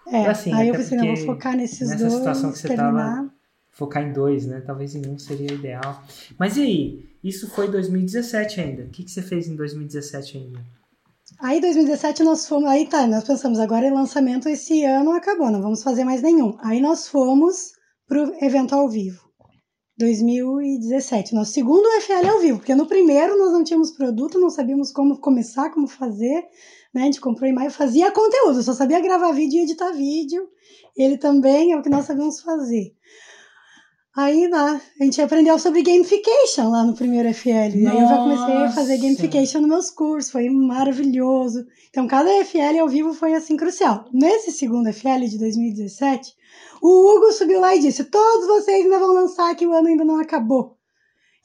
[0.07, 2.13] É, assim, aí eu pensei, não, vou focar nesses nessa dois.
[2.13, 3.25] situação que você terminar.
[3.75, 4.61] Focar em dois, né?
[4.61, 6.03] Talvez em um seria ideal.
[6.39, 7.05] Mas e aí?
[7.23, 8.83] Isso foi 2017 ainda.
[8.83, 10.65] O que, que você fez em 2017 ainda?
[11.39, 15.61] Aí 2017 nós fomos, aí tá, nós pensamos, agora é lançamento esse ano acabou, não
[15.61, 16.55] vamos fazer mais nenhum.
[16.61, 17.73] Aí nós fomos
[18.07, 19.25] pro evento ao vivo.
[19.97, 24.91] 2017, nosso segundo FL ao vivo, porque no primeiro nós não tínhamos produto, não sabíamos
[24.91, 26.43] como começar, como fazer,
[26.93, 27.01] né?
[27.01, 30.47] A gente comprou e fazia conteúdo, só sabia gravar vídeo e editar vídeo.
[30.95, 32.93] Ele também é o que nós sabemos fazer.
[34.15, 37.75] Aí lá, a gente aprendeu sobre gamification lá no primeiro FL.
[37.75, 37.91] Nossa.
[37.91, 41.65] Aí eu já comecei a fazer gamification nos meus cursos, foi maravilhoso.
[41.89, 44.05] Então, cada FL ao vivo foi assim crucial.
[44.13, 46.33] Nesse segundo FL de 2017,
[46.81, 50.05] o Hugo subiu lá e disse: Todos vocês ainda vão lançar, que o ano ainda
[50.05, 50.77] não acabou.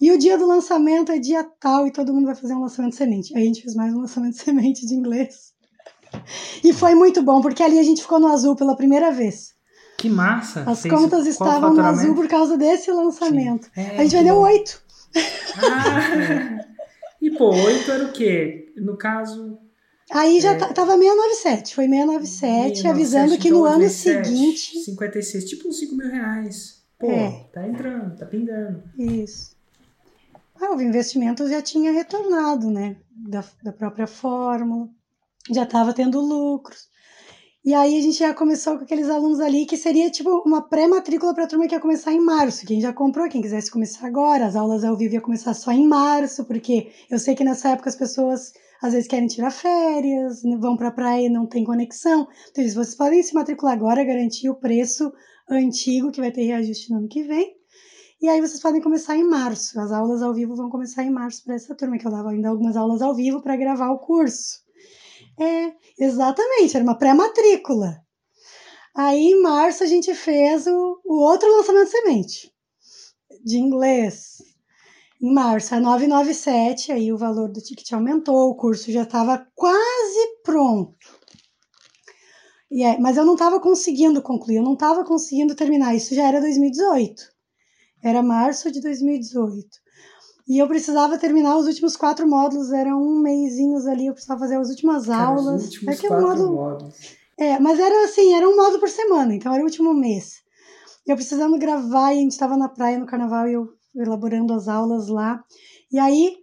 [0.01, 2.93] E o dia do lançamento é dia tal e todo mundo vai fazer um lançamento
[2.93, 3.37] de semente.
[3.37, 5.53] Aí a gente fez mais um lançamento de semente de inglês.
[6.63, 9.59] E foi muito bom, porque ali a gente ficou no azul pela primeira vez.
[10.01, 10.65] Que massa!
[10.67, 13.71] As Fez contas estavam no azul por causa desse lançamento.
[13.77, 14.83] É, a gente vendeu oito.
[15.63, 16.65] Ah,
[17.21, 18.73] e pô, oito era o quê?
[18.79, 19.59] No caso.
[20.11, 20.57] Aí já é...
[20.57, 24.85] tava 697, foi 697, 697 avisando que então no ano 27, seguinte.
[24.85, 26.83] 56, tipo uns 5 mil reais.
[26.99, 27.47] Pô, é.
[27.53, 28.83] tá entrando, tá pingando.
[28.97, 29.55] Isso.
[30.59, 32.97] Ah, o investimento já tinha retornado, né?
[33.11, 34.89] Da, da própria fórmula,
[35.51, 36.89] já estava tendo lucros.
[37.71, 41.33] E aí a gente já começou com aqueles alunos ali que seria tipo uma pré-matrícula
[41.33, 42.67] para a turma que ia começar em março.
[42.67, 45.87] Quem já comprou, quem quisesse começar agora, as aulas ao vivo ia começar só em
[45.87, 48.53] março, porque eu sei que nessa época as pessoas
[48.83, 52.27] às vezes querem tirar férias, vão para a praia e não tem conexão.
[52.51, 55.13] Então, vocês podem se matricular agora, garantir o preço
[55.49, 57.55] antigo, que vai ter reajuste no ano que vem.
[58.21, 59.79] E aí vocês podem começar em março.
[59.79, 62.49] As aulas ao vivo vão começar em março para essa turma, que eu dava ainda
[62.49, 64.69] algumas aulas ao vivo para gravar o curso.
[65.41, 68.05] É, exatamente, era uma pré-matrícula.
[68.95, 72.53] Aí, em março, a gente fez o, o outro lançamento de semente,
[73.43, 74.43] de inglês.
[75.23, 80.43] Em março, a 997, aí o valor do ticket aumentou, o curso já estava quase
[80.45, 80.95] pronto.
[82.71, 85.95] E é, mas eu não estava conseguindo concluir, eu não estava conseguindo terminar.
[85.95, 87.23] Isso já era 2018.
[88.03, 89.67] Era março de 2018.
[90.51, 94.57] E eu precisava terminar os últimos quatro módulos, eram um mêsinhos ali, eu precisava fazer
[94.57, 95.47] as últimas Cara, aulas.
[95.47, 96.57] Os últimos é que quatro módulo...
[96.57, 97.17] módulos.
[97.39, 100.41] É, mas era assim, era um módulo por semana, então era o último mês.
[101.07, 104.67] Eu precisando gravar e a gente estava na praia no carnaval e eu elaborando as
[104.67, 105.41] aulas lá.
[105.93, 106.35] E aí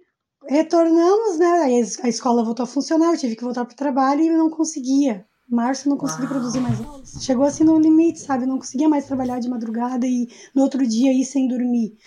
[0.47, 1.63] retornamos, né?
[1.65, 4.49] Aí a escola voltou a funcionar, eu tive que voltar para o trabalho e não
[4.49, 6.33] conseguia março não consegui Uau.
[6.33, 7.17] produzir mais aulas.
[7.21, 8.45] Chegou assim no limite, sabe?
[8.45, 11.97] Não conseguia mais trabalhar de madrugada e no outro dia ir sem dormir.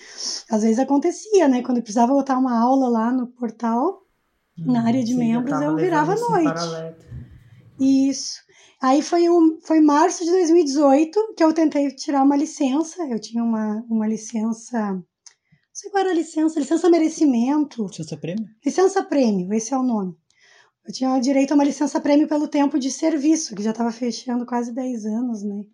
[0.50, 1.62] Às vezes acontecia, né?
[1.62, 4.02] Quando eu precisava botar uma aula lá no portal,
[4.58, 6.96] hum, na área de sim, membros, eu, eu virava à noite.
[7.78, 8.40] Isso.
[8.82, 13.02] Aí foi, o, foi março de 2018 que eu tentei tirar uma licença.
[13.06, 14.92] Eu tinha uma, uma licença.
[14.92, 15.04] Não
[15.72, 17.86] sei qual era a licença, licença merecimento.
[17.86, 18.46] Licença prêmio?
[18.64, 20.14] Licença prêmio, esse é o nome.
[20.86, 24.46] Eu tinha direito a uma licença prêmio pelo tempo de serviço, que já estava fechando
[24.46, 25.64] quase 10 anos, né?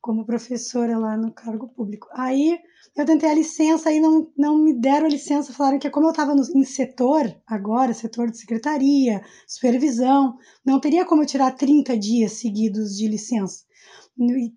[0.00, 2.08] Como professora lá no cargo público.
[2.12, 2.58] Aí
[2.96, 6.10] eu tentei a licença, aí não, não me deram a licença, falaram que como eu
[6.10, 12.32] estava em setor, agora, setor de secretaria, supervisão, não teria como eu tirar 30 dias
[12.32, 13.64] seguidos de licença.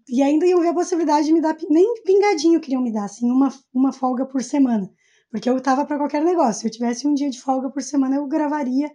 [0.07, 3.29] E ainda iam ver a possibilidade de me dar, nem pingadinho queriam me dar, assim,
[3.29, 4.89] uma, uma folga por semana.
[5.29, 6.61] Porque eu estava para qualquer negócio.
[6.61, 8.89] Se eu tivesse um dia de folga por semana, eu gravaria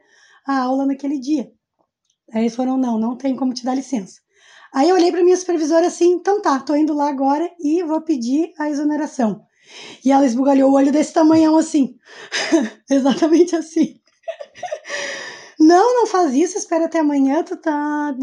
[0.47, 1.51] a aula naquele dia.
[2.33, 4.21] Aí eles foram, não, não tem como te dar licença.
[4.73, 8.01] Aí eu olhei para minha supervisora assim, então tá, tô indo lá agora e vou
[8.01, 9.43] pedir a exoneração.
[10.05, 11.97] E ela esbugalhou o olho desse tamanhão assim.
[12.91, 14.01] Exatamente assim.
[15.61, 18.15] não, não faz isso, espera até amanhã, tu tá.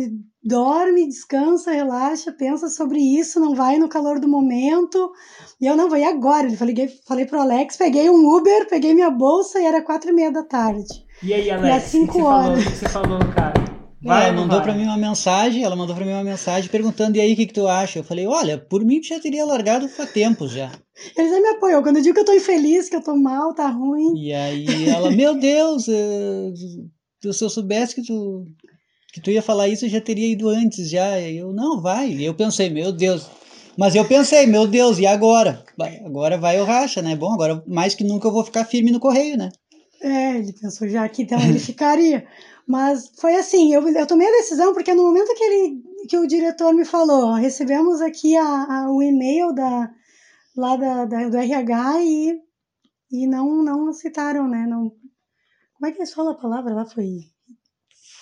[0.44, 5.12] Dorme, descansa, relaxa, pensa sobre isso, não vai no calor do momento.
[5.60, 6.48] E eu não vou, e agora?
[6.48, 6.76] Ele falei,
[7.08, 10.44] falei pro Alex, peguei um Uber, peguei minha bolsa e era quatro e meia da
[10.44, 11.06] tarde.
[11.24, 12.52] E aí, Alex, E às cinco o que você falou?
[12.52, 12.66] horas.
[12.66, 13.54] O que você falou, cara?
[14.04, 14.64] Vai, ou ela mandou vai?
[14.64, 17.46] pra mim uma mensagem, ela mandou pra mim uma mensagem perguntando, e aí, o que,
[17.46, 18.00] que tu acha?
[18.00, 20.72] Eu falei, olha, por mim tu já teria largado há tempos já.
[21.16, 21.84] Eles aí me apoiam.
[21.84, 24.18] Quando eu digo que eu tô infeliz, que eu tô mal, tá ruim.
[24.18, 26.52] E aí ela, meu Deus, eh,
[27.32, 28.48] se eu soubesse que tu,
[29.14, 31.20] que tu ia falar isso, eu já teria ido antes já.
[31.20, 32.10] E eu, não, vai.
[32.10, 33.28] E eu pensei, meu Deus.
[33.78, 35.64] Mas eu pensei, meu Deus, e agora?
[35.78, 37.16] Vai, agora vai o racha, né?
[37.16, 39.50] Bom, agora mais que nunca eu vou ficar firme no correio, né?
[40.02, 42.28] É, ele pensou já que então ele ficaria.
[42.68, 46.28] Mas foi assim, eu, eu tomei a decisão porque no momento que, ele, que o
[46.28, 49.92] diretor me falou, recebemos aqui a, a- o e-mail da,
[50.56, 52.40] lá da, da- do RH e,
[53.12, 54.66] e não, não aceitaram, né?
[54.68, 54.90] Não,
[55.74, 56.86] como é que eles falam a palavra lá?
[56.86, 57.06] Foi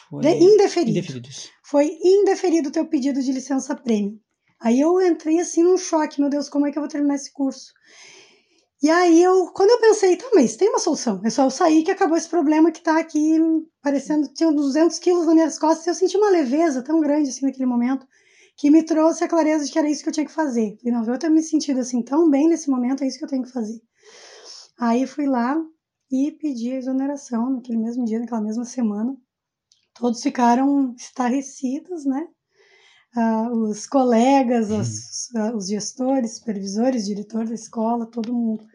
[0.09, 0.97] Foi de- indeferido.
[0.97, 1.29] indeferido.
[1.29, 1.49] isso.
[1.63, 4.19] Foi indeferido o teu pedido de licença prêmio.
[4.59, 7.31] Aí eu entrei assim num choque, meu Deus, como é que eu vou terminar esse
[7.31, 7.71] curso?
[8.81, 11.83] E aí eu, quando eu pensei, tá, mas tem uma solução, é só eu sair
[11.83, 13.37] que acabou esse problema que tá aqui
[13.81, 17.29] parecendo, tinha uns 200 quilos nas minhas costas, e eu senti uma leveza tão grande
[17.29, 18.07] assim naquele momento,
[18.55, 20.77] que me trouxe a clareza de que era isso que eu tinha que fazer.
[20.77, 23.29] Falei, não, eu ter me sentido assim tão bem nesse momento, é isso que eu
[23.29, 23.81] tenho que fazer.
[24.79, 25.61] Aí fui lá
[26.09, 29.15] e pedi a exoneração naquele mesmo dia, naquela mesma semana.
[29.93, 32.27] Todos ficaram estarrecidos, né?
[33.15, 38.65] Ah, os colegas, os, ah, os gestores, supervisores, diretor da escola, todo mundo.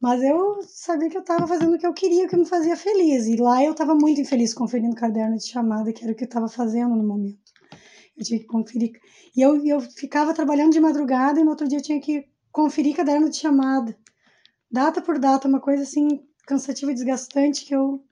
[0.00, 2.76] Mas eu sabia que eu estava fazendo o que eu queria, o que me fazia
[2.76, 3.26] feliz.
[3.26, 6.24] E lá eu estava muito infeliz conferindo o caderno de chamada, que era o que
[6.24, 7.38] eu estava fazendo no momento.
[8.16, 8.92] Eu tinha que conferir.
[9.36, 12.96] E eu, eu ficava trabalhando de madrugada e no outro dia eu tinha que conferir
[12.96, 13.96] caderno de chamada.
[14.70, 18.04] Data por data, uma coisa assim cansativa e desgastante que eu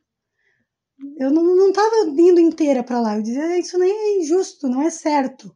[1.19, 3.17] eu não, não tava indo inteira para lá.
[3.17, 5.55] Eu dizia, isso nem é injusto, não é certo.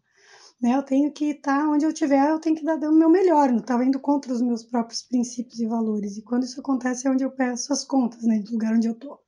[0.60, 0.76] Né?
[0.76, 3.50] Eu tenho que estar onde eu estiver, eu tenho que dar dando o meu melhor.
[3.50, 6.16] Não estava indo contra os meus próprios princípios e valores.
[6.16, 8.38] E quando isso acontece é onde eu peço as contas, né?
[8.38, 9.18] Do lugar onde eu tô.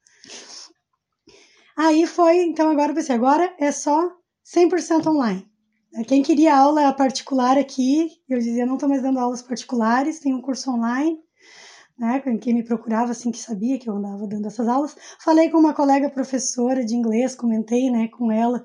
[1.77, 4.11] Aí foi, então agora eu pensei, agora é só
[4.45, 5.47] 100% online.
[6.07, 10.43] Quem queria aula particular aqui, eu dizia, não estou mais dando aulas particulares, tem um
[10.43, 11.19] curso online
[11.99, 14.97] né, quem me procurava assim que sabia que eu andava dando essas aulas.
[15.21, 18.65] Falei com uma colega professora de inglês, comentei, né, com ela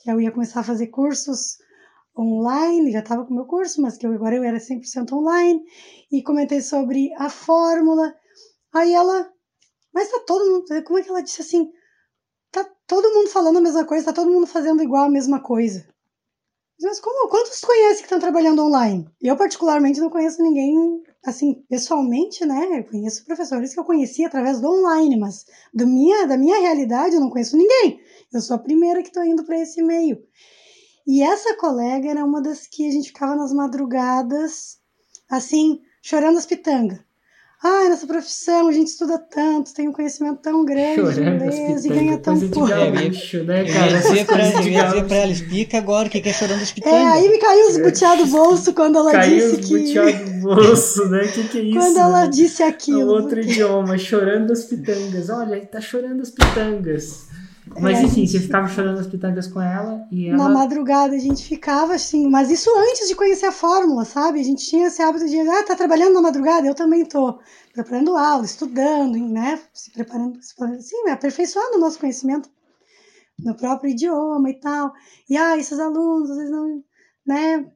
[0.00, 1.56] que eu ia começar a fazer cursos
[2.16, 5.64] online, já estava com o meu curso, mas que agora eu era 100% online,
[6.10, 8.14] e comentei sobre a fórmula.
[8.74, 9.30] Aí ela,
[9.92, 11.70] mas tá todo mundo, como é que ela disse assim?
[12.50, 15.86] Tá todo mundo falando a mesma coisa, tá todo mundo fazendo igual a mesma coisa.
[16.80, 19.08] Mas como, quantos conhece que estão trabalhando online?
[19.20, 22.80] Eu, particularmente, não conheço ninguém, assim, pessoalmente, né?
[22.80, 27.14] Eu conheço professores que eu conheci através do online, mas do minha, da minha realidade
[27.14, 27.98] eu não conheço ninguém.
[28.30, 30.18] Eu sou a primeira que estou indo para esse meio.
[31.06, 34.78] E essa colega era uma das que a gente ficava nas madrugadas,
[35.30, 36.98] assim, chorando as pitangas.
[37.62, 41.54] Ah, nessa profissão a gente estuda tanto, tem um conhecimento tão grande de Chorando as
[41.56, 42.68] inglês e ganha tão de pouco.
[42.68, 43.96] gaúcho, né, Eu cara?
[43.98, 45.04] dizer pra, coisas eu de ia dizer gaúcho.
[45.08, 47.12] pra ela, explica agora o que é chorando os É, pitangas.
[47.14, 49.78] aí me caiu os butiá do bolso quando ela Caiu disse os que.
[49.78, 51.22] butiá do bolso, né?
[51.22, 51.78] O que, que é isso?
[51.78, 52.28] Quando ela né?
[52.30, 53.06] disse É aquilo.
[53.10, 55.30] outro porque- idioma, chorando as pitangas.
[55.30, 57.25] Olha, ele tá chorando as pitangas.
[57.80, 58.30] Mas É, enfim, gente.
[58.32, 60.36] você ficava chorando as pitangas com ela e ela.
[60.38, 64.40] Na madrugada a gente ficava assim, mas isso antes de conhecer a fórmula, sabe?
[64.40, 66.66] A gente tinha esse hábito de, ah, tá trabalhando na madrugada?
[66.66, 67.38] Eu também tô
[67.72, 69.60] preparando aula, estudando, né?
[69.74, 72.48] Se preparando, assim, aperfeiçoando o nosso conhecimento
[73.38, 74.92] no próprio idioma e tal.
[75.28, 76.82] E, ah, esses alunos, às vezes não,
[77.26, 77.66] né?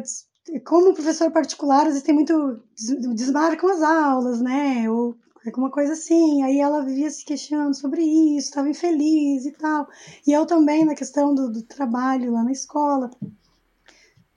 [0.00, 0.26] des-
[0.64, 4.88] como professor particular, às vezes tem muito, des- desmarcam as aulas, né?
[4.90, 6.42] Ou alguma coisa assim.
[6.42, 9.86] Aí ela vivia se queixando sobre isso, estava infeliz e tal.
[10.26, 13.10] E eu também, na questão do, do trabalho lá na escola,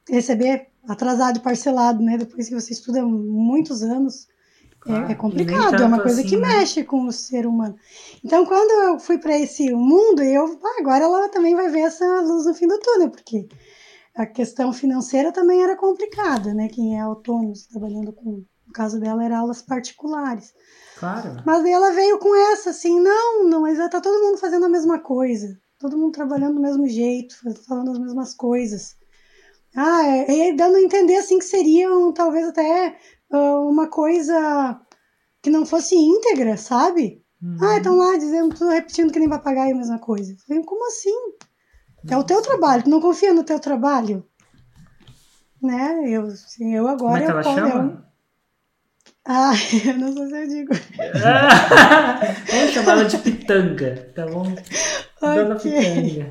[0.09, 2.17] receber atrasado e parcelado, né?
[2.17, 6.29] Depois que você estuda muitos anos, é- Claro, é, nem complicado, é uma coisa assim,
[6.29, 6.47] que né?
[6.59, 7.75] mexe com o ser humano.
[8.23, 12.05] Então, quando eu fui para esse mundo, eu, ah, agora ela também vai ver essa
[12.21, 13.47] luz no fim do túnel, porque
[14.15, 16.69] a questão financeira também era complicada, né?
[16.69, 20.53] Quem é autônomo, trabalhando com, no caso dela, era aulas particulares.
[20.99, 21.35] Claro.
[21.45, 24.69] Mas daí ela veio com essa, assim, não, não, mas tá todo mundo fazendo a
[24.69, 25.59] mesma coisa.
[25.79, 27.35] Todo mundo trabalhando do mesmo jeito,
[27.67, 28.95] falando as mesmas coisas.
[29.75, 32.97] Ah, é, e dando a entender, assim, que seriam talvez até
[33.31, 34.79] ah, uma coisa
[35.41, 37.21] que não fosse íntegra, sabe?
[37.41, 37.57] Uhum.
[37.61, 40.31] Ah, estão lá dizendo, tudo repetindo que nem vai pagar a mesma coisa.
[40.31, 41.13] Eu falei, como assim?
[42.09, 44.25] É o teu trabalho, tu não confia no teu trabalho?
[45.61, 46.03] Né?
[46.07, 48.05] Eu, assim, eu Como agora é que eu, ela eu- chama?
[49.25, 49.53] Ah,
[49.85, 50.73] eu não sei se eu digo.
[52.51, 54.55] Vamos chamar ela de pitanga, tá bom?
[55.19, 55.71] Dona Ok.
[55.71, 56.29] Pitanga.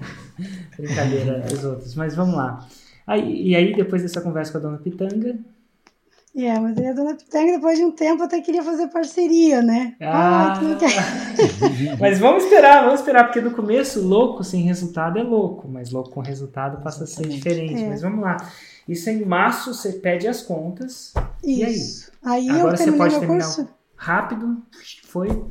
[0.79, 2.67] Brincadeira dos outros, mas vamos lá.
[3.07, 5.37] Aí, e aí, depois dessa conversa com a dona Pitanga,
[6.37, 9.95] É, mas aí a dona Pitanga, depois de um tempo, até queria fazer parceria, né?
[10.01, 10.61] Ah, Ah.
[12.01, 16.11] Mas vamos esperar, vamos esperar, porque no começo, louco sem resultado é louco, mas louco
[16.11, 17.83] com resultado passa a ser diferente.
[17.83, 17.89] É.
[17.89, 18.37] Mas vamos lá.
[18.89, 21.15] Isso é em março, você pede as contas.
[21.43, 21.75] E aí?
[21.75, 22.11] Isso.
[22.23, 23.69] Aí, Agora eu você terminei pode meu terminar curso.
[23.97, 24.63] Rápido,
[25.05, 25.45] foi.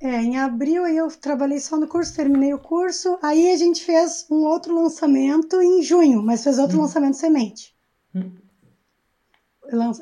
[0.00, 3.18] É, em abril aí eu trabalhei só no curso, terminei o curso.
[3.22, 7.74] Aí a gente fez um outro lançamento em junho, mas fez outro lançamento semente.
[8.14, 8.30] Hum.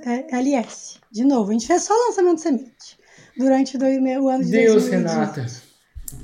[0.05, 1.51] É, LS, de novo.
[1.51, 2.98] A gente fez só lançamento semente
[3.37, 4.90] durante dois, o ano de Deus, 2018.
[4.90, 5.46] Renata.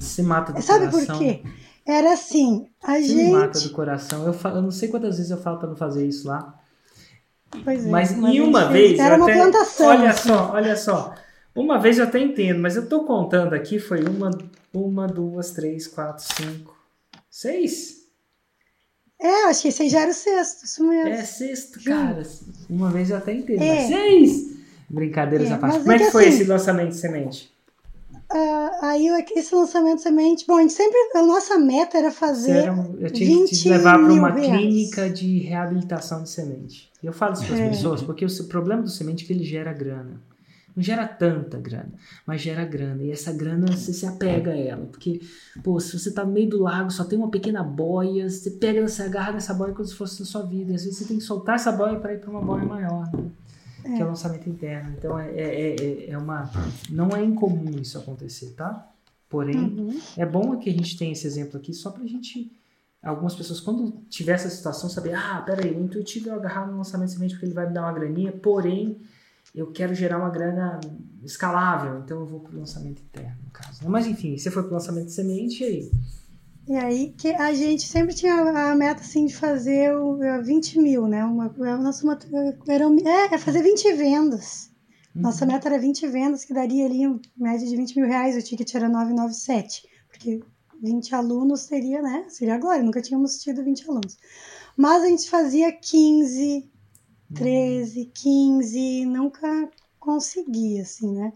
[0.00, 1.16] Se mata do Sabe coração.
[1.18, 1.42] por quê?
[1.86, 3.68] Era assim, a Se me mata gente.
[3.68, 4.26] do coração.
[4.26, 6.54] Eu, falo, eu não sei quantas vezes eu falo pra não fazer isso lá.
[7.64, 8.98] Pois é, Mas a em gente uma fez- vez.
[9.00, 9.86] Era uma até, plantação.
[9.86, 10.28] Olha assim.
[10.28, 11.14] só, olha só.
[11.54, 14.30] Uma vez eu até entendo, mas eu tô contando aqui, foi uma,
[14.72, 16.76] uma, duas, três, quatro, cinco,
[17.30, 17.96] seis.
[19.20, 21.08] É, acho que esse aí já era o sexto, isso mesmo.
[21.08, 22.22] É sexto, cara.
[22.70, 23.74] Uma vez eu até entendo, É.
[23.74, 24.56] mas seis!
[24.88, 25.78] Brincadeiras É, à parte.
[25.80, 27.52] Como é é que que foi assim- esse lançamento de semente?
[28.30, 30.44] Ah, aí esse lançamento semente.
[30.46, 30.96] Bom, a gente sempre.
[31.14, 32.52] A nossa meta era fazer.
[32.52, 34.46] era um- eu tinha que te 20 levar para uma reais.
[34.60, 36.90] clínica de reabilitação de semente.
[37.02, 37.68] E eu falo isso para as É.
[37.70, 40.20] pessoas porque o problema do semente é que ele gera grana.
[40.78, 41.90] Não gera tanta grana,
[42.24, 43.02] mas gera grana.
[43.02, 44.86] E essa grana você se apega a ela.
[44.86, 45.20] Porque,
[45.64, 48.86] pô, se você tá no meio do lago, só tem uma pequena boia, você pega,
[48.86, 50.72] você agarra nessa boia como se fosse na sua vida.
[50.72, 53.24] Às vezes você tem que soltar essa boia para ir para uma boia maior, né?
[53.96, 54.94] Que é o lançamento interno.
[54.96, 56.48] Então é, é, é, é uma.
[56.88, 58.88] Não é incomum isso acontecer, tá?
[59.28, 59.98] Porém, Uhum.
[60.16, 62.52] é bom que a gente tenha esse exemplo aqui só pra gente.
[63.02, 66.76] Algumas pessoas, quando tiver essa situação, saber: ah, peraí, o intuitivo é eu agarrar no
[66.76, 68.96] lançamento semente porque ele vai me dar uma graninha, porém,
[69.54, 70.80] eu quero gerar uma grana
[71.22, 73.82] escalável, então eu vou pro lançamento interno, no caso.
[73.82, 73.88] né?
[73.88, 75.90] Mas enfim, você foi pro lançamento de semente e aí?
[76.68, 80.78] E aí que a gente sempre tinha a meta assim de fazer o, eh, 20
[80.78, 81.24] mil, né?
[81.24, 82.18] Uma, a nossa uma,
[82.68, 84.70] era, é, é fazer 20 vendas.
[85.14, 85.52] Nossa Uhum.
[85.52, 88.36] meta era 20 vendas, que daria ali em média de 20 mil reais.
[88.36, 89.82] O ticket era 997.
[90.08, 90.40] Porque
[90.82, 92.26] 20 alunos seria, né?
[92.28, 94.16] Seria agora, nunca tínhamos tido 20 alunos.
[94.76, 96.70] Mas a gente fazia 15,
[97.34, 101.32] 13, 15, nunca conseguia, assim, né?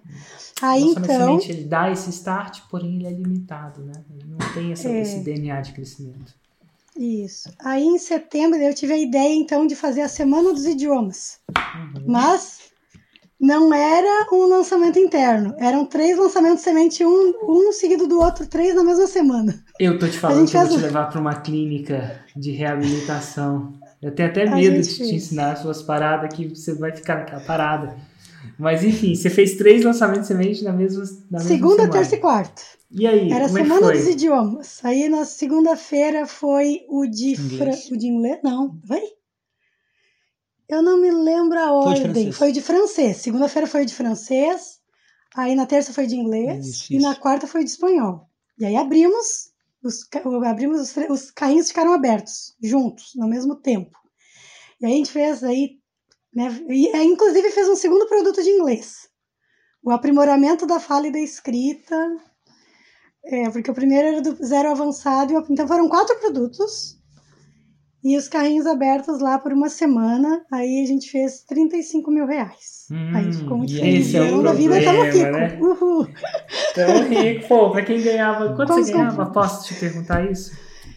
[0.60, 1.38] Aí então.
[1.40, 3.92] ele dá esse start, porém ele é limitado, né?
[4.10, 5.00] Ele não tem essa- É.
[5.02, 6.34] esse DNA de crescimento.
[6.96, 7.50] Isso.
[7.58, 11.38] Aí em setembro eu tive a ideia então de fazer a Semana dos Idiomas.
[11.50, 12.04] Uhum.
[12.06, 12.58] Mas
[13.40, 15.54] não era um lançamento interno.
[15.58, 19.64] Eram três lançamentos de semente, um, um seguido do outro, três na mesma semana.
[19.80, 23.72] Eu tô te falando que eu vou te levar para uma clínica de reabilitação.
[24.02, 27.96] Eu tenho até medo de te ensinar suas paradas que você vai ficar naquela parada.
[28.58, 31.92] Mas enfim, você fez três lançamentos de semente na mesma, na mesma Segunda, semana.
[31.92, 32.62] terça e quarta.
[32.90, 33.96] E aí, Era é que Semana foi?
[33.98, 34.80] dos Idiomas.
[34.84, 37.66] Aí na segunda-feira foi o de, fra...
[37.68, 37.90] Inglês.
[37.90, 38.38] o de inglês.
[38.42, 39.00] Não, foi?
[40.68, 42.02] Eu não me lembro a Foi de ordem.
[42.12, 42.36] francês.
[42.36, 43.16] Foi de francês.
[43.18, 44.80] Segunda-feira foi de francês.
[45.36, 46.66] Aí na terça foi de inglês.
[46.66, 47.06] Isso, e isso.
[47.06, 48.28] na quarta foi de espanhol.
[48.58, 49.51] E aí abrimos.
[49.82, 50.06] Os,
[50.46, 53.96] abrimos os, os carrinhos ficaram abertos, juntos, no mesmo tempo.
[54.80, 55.78] E aí a gente fez aí,
[56.34, 56.48] né?
[56.68, 59.08] E, aí, inclusive fez um segundo produto de inglês.
[59.82, 61.96] O aprimoramento da fala e da escrita.
[63.24, 66.98] É, porque o primeiro era do zero avançado, então foram quatro produtos.
[68.04, 70.44] E os carrinhos abertos lá por uma semana.
[70.52, 72.88] Aí a gente fez 35 mil reais.
[72.90, 74.06] Hum, aí ficou muito feliz.
[74.08, 75.30] esse é o Então, da vida problema, tamo rico.
[75.30, 75.58] né?
[75.60, 76.08] Uhul.
[76.74, 77.48] Tão rico.
[77.48, 78.54] Pô, pra quem ganhava.
[78.54, 79.24] Quanto Vamos você ganhava?
[79.26, 79.42] comprar.
[79.42, 80.52] Posso te perguntar isso?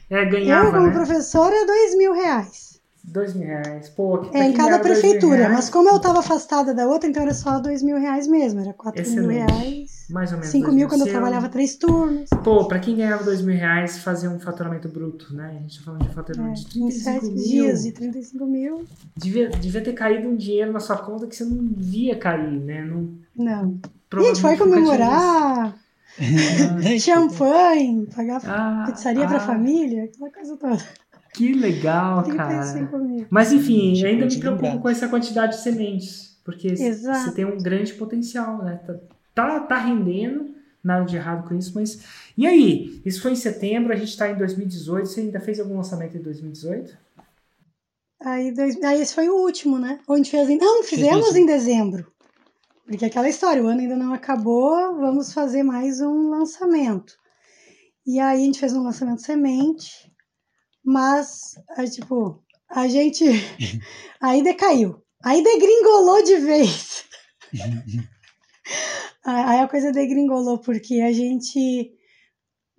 [0.10, 0.94] É, Eu, ganhava, como né?
[0.94, 2.66] professora, dois mil reais.
[3.08, 3.88] Dois mil reais.
[3.90, 5.48] Pô, que É, em cada mil prefeitura.
[5.50, 8.62] Mas como eu estava afastada da outra, então era só dois mil reais mesmo.
[8.62, 9.52] Era quatro mil Excelente.
[9.52, 10.06] reais.
[10.10, 10.52] Mais ou menos.
[10.52, 12.30] Cinco mil quando eu trabalhava três turnos.
[12.44, 15.56] Pô, pra quem ganhava dois mil reais, fazer um faturamento bruto, né?
[15.58, 17.44] A gente tá falando de É, faturamento de em 35 sete mil.
[17.44, 18.86] dias de 35 mil.
[19.16, 22.84] Devia, devia ter caído um dinheiro na sua conta que você não via cair, né?
[22.86, 23.80] Não, Não.
[24.12, 25.78] A gente tinha comemorar,
[27.00, 30.84] champanhe, pagar Ah, pizzaria pra ah, família, aquela coisa toda.
[31.34, 32.64] Que legal, cara.
[32.64, 33.28] 35 mil.
[33.30, 34.82] Mas enfim, Gente, ainda me preocupo lembrado.
[34.82, 36.40] com essa quantidade de sementes.
[36.46, 37.20] Porque Exato.
[37.20, 38.80] você tem um grande potencial, né?
[38.86, 38.96] Tá,
[39.34, 42.00] tá, tá rendendo, nada de errado com isso, mas.
[42.38, 43.02] E aí?
[43.04, 45.08] Isso foi em setembro, a gente tá em 2018.
[45.08, 46.98] Você ainda fez algum lançamento em 2018?
[48.22, 50.00] Aí, dois, aí esse foi o último, né?
[50.08, 52.08] Onde fez em, Não, fizemos em dezembro.
[52.86, 57.18] Porque aquela história, o ano ainda não acabou, vamos fazer mais um lançamento.
[58.06, 60.14] E aí a gente fez um lançamento semente,
[60.84, 63.24] mas, aí, tipo, a gente.
[64.22, 65.04] Aí decaiu.
[65.24, 67.06] Aí degringolou de vez.
[69.24, 71.92] Aí a coisa degringolou, porque a gente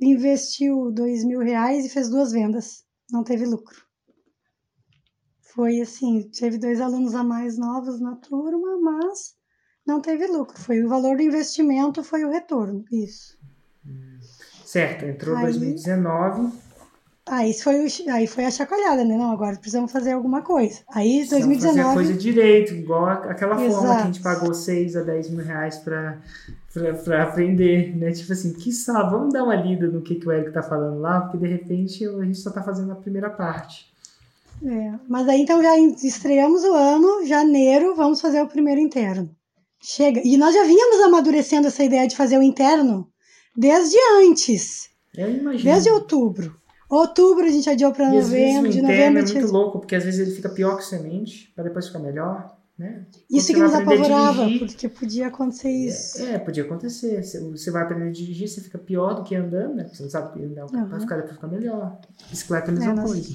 [0.01, 2.85] investiu dois mil reais e fez duas vendas.
[3.11, 3.85] Não teve lucro.
[5.55, 9.36] foi assim, teve dois alunos a mais novos na turma, mas
[9.87, 10.59] não teve lucro.
[10.59, 13.37] Foi o valor do investimento, foi o retorno, isso.
[14.65, 16.53] Certo, entrou aí, 2019.
[17.29, 19.17] Aí foi, aí foi a chacoalhada, né?
[19.17, 20.81] Não, agora precisamos fazer alguma coisa.
[20.89, 21.77] Aí, precisamos 2019.
[21.77, 23.81] Fazer a coisa direito, igual aquela Exato.
[23.81, 26.19] forma que a gente pagou 6 a 10 mil reais para
[27.05, 28.13] para aprender, né?
[28.13, 31.01] Tipo assim, que sabe, vamos dar uma lida no que, que o Érico tá falando
[31.01, 33.91] lá, porque de repente a gente só tá fazendo a primeira parte.
[34.63, 39.31] É, mas aí então já estreamos o ano, janeiro, vamos fazer o primeiro interno.
[39.83, 40.21] Chega.
[40.25, 43.09] E nós já vínhamos amadurecendo essa ideia de fazer o interno
[43.57, 44.91] desde antes.
[45.17, 45.65] Eu imagino.
[45.65, 46.57] Desde outubro.
[46.89, 49.21] Outubro a gente adiou para novembro, de novembro.
[49.21, 52.57] É muito louco, porque às vezes ele fica pior que semente, para depois ficar melhor.
[52.79, 53.07] Né?
[53.31, 56.23] Isso que nos apavorava, porque podia acontecer isso.
[56.23, 57.23] É, é, podia acontecer.
[57.23, 59.89] Você vai aprender a dirigir, você fica pior do que andando, né?
[59.91, 60.89] Você não sabe andar, uhum.
[60.89, 61.99] para ficar, ficar melhor.
[62.29, 63.35] Bicicleta é a mesma é, coisa.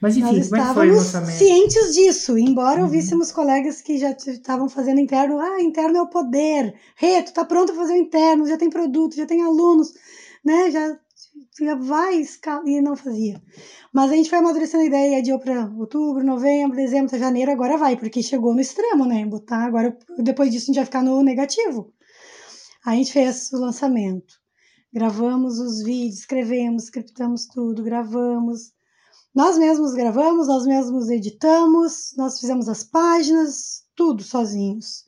[0.00, 1.36] Mas enfim, Nós como é que foi o lançamento?
[1.36, 2.86] cientes disso, embora uhum.
[2.86, 7.44] ouvíssemos colegas que já estavam fazendo interno, ah, interno é o poder, Rê, tu tá
[7.44, 9.92] pronto para fazer o interno, já tem produto, já tem alunos,
[10.42, 10.98] né, já,
[11.60, 12.22] já vai,
[12.64, 13.42] e não fazia.
[13.92, 17.94] Mas a gente foi amadurecendo a ideia, adiou para outubro, novembro, dezembro, janeiro, agora vai,
[17.94, 21.92] porque chegou no extremo, né, botar, agora, depois disso a gente vai ficar no negativo.
[22.86, 24.32] Aí a gente fez o lançamento,
[24.90, 28.72] gravamos os vídeos, escrevemos, scriptamos tudo, gravamos,
[29.34, 35.04] nós mesmos gravamos, nós mesmos editamos, nós fizemos as páginas, tudo sozinhos.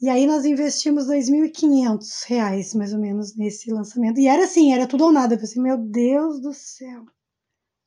[0.00, 4.20] E aí nós investimos R$ 2.500, mais ou menos, nesse lançamento.
[4.20, 5.34] E era assim, era tudo ou nada.
[5.34, 7.04] Eu pensei, meu Deus do céu.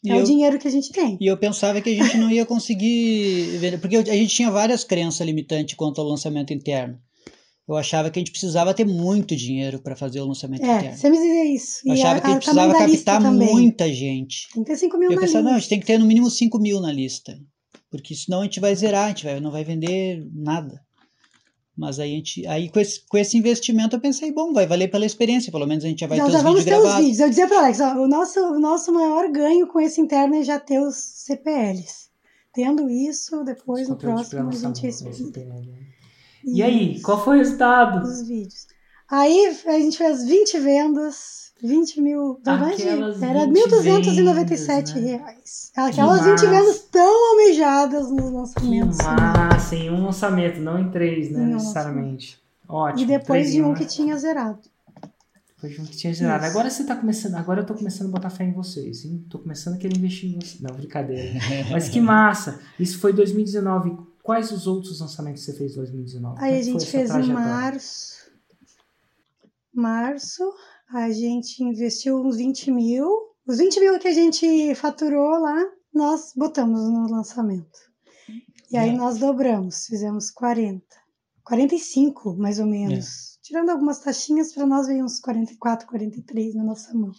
[0.06, 1.18] É o dinheiro que a gente tem.
[1.20, 4.84] E eu pensava que a gente não ia conseguir vender, porque a gente tinha várias
[4.84, 7.00] crenças limitantes quanto ao lançamento interno.
[7.68, 10.98] Eu achava que a gente precisava ter muito dinheiro para fazer o lançamento é, interno.
[10.98, 11.82] Você me dizia isso.
[11.86, 14.48] Eu achava a, que a gente precisava captar muita gente.
[14.54, 15.50] Tem que ter 5 mil eu na pensava, lista.
[15.50, 17.38] não, a gente tem que ter no mínimo 5 mil na lista.
[17.92, 20.82] Porque senão a gente vai zerar, a gente vai, não vai vender nada.
[21.76, 24.90] Mas aí, a gente, aí com, esse, com esse investimento eu pensei, bom, vai valer
[24.90, 26.82] pela experiência, pelo menos a gente já vai já, ter já os vamos vídeos ter
[26.82, 27.00] gravados.
[27.00, 27.20] os vídeos.
[27.20, 30.44] Eu dizia para Alex, ó, o, nosso, o nosso maior ganho com esse interno é
[30.44, 32.08] já ter os CPLs.
[32.54, 34.88] Tendo isso, depois no próximo a gente...
[36.48, 38.08] E aí, qual foi o resultado?
[38.08, 38.68] Os vídeos.
[39.10, 42.40] Aí a gente fez 20 vendas, 20 mil.
[42.46, 45.02] Aquelas era 1.297 né?
[45.02, 45.72] reais.
[45.76, 48.98] Aquelas 20 vendas tão almejadas nos lançamentos.
[48.98, 51.44] Que massa, em um lançamento, não em três, né?
[51.44, 52.40] Em necessariamente.
[52.70, 53.04] Um Ótimo.
[53.04, 54.60] E depois de um que tinha zerado.
[55.56, 56.44] Depois de um que tinha zerado.
[56.44, 56.52] Isso.
[56.52, 57.36] Agora você tá começando.
[57.36, 59.26] Agora eu tô começando a botar fé em vocês, hein?
[59.30, 60.62] Tô começando a querer investir em vocês.
[60.62, 61.40] Não, brincadeira.
[61.72, 62.60] Mas que massa!
[62.80, 64.07] Isso foi 2019.
[64.28, 66.44] Quais os outros lançamentos que você fez em 2019?
[66.44, 68.30] Aí a gente fez em março.
[69.74, 70.44] Março,
[70.90, 73.08] a gente investiu uns 20 mil.
[73.48, 77.80] Os 20 mil que a gente faturou lá, nós botamos no lançamento.
[78.70, 80.84] E aí nós dobramos, fizemos 40.
[81.46, 83.38] 45, mais ou menos.
[83.38, 83.40] É.
[83.44, 87.14] Tirando algumas taxinhas, para nós veio uns 44, 43 na nossa mão.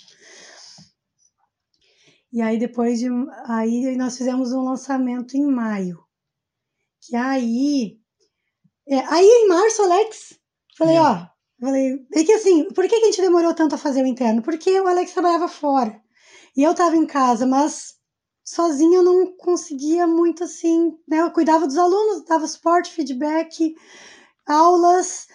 [2.31, 3.09] E aí depois de.
[3.47, 6.07] Aí nós fizemos um lançamento em maio.
[7.09, 7.99] Que aí.
[8.87, 10.39] É, aí em março, Alex,
[10.77, 11.01] falei, é.
[11.01, 11.27] ó.
[11.61, 14.43] Falei, é que assim, por que, que a gente demorou tanto a fazer o interno?
[14.43, 16.01] Porque o Alex trabalhava fora.
[16.57, 17.95] E eu tava em casa, mas
[18.45, 21.21] sozinha eu não conseguia muito assim, né?
[21.21, 23.75] Eu cuidava dos alunos, dava suporte, feedback,
[24.47, 25.27] aulas.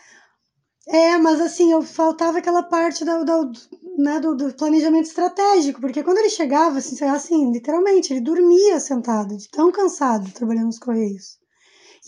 [0.87, 3.51] É, mas assim, eu faltava aquela parte do, do,
[3.97, 9.35] né, do, do, planejamento estratégico, porque quando ele chegava, assim, assim, literalmente, ele dormia sentado,
[9.37, 11.42] de tão cansado trabalhando nos Correios.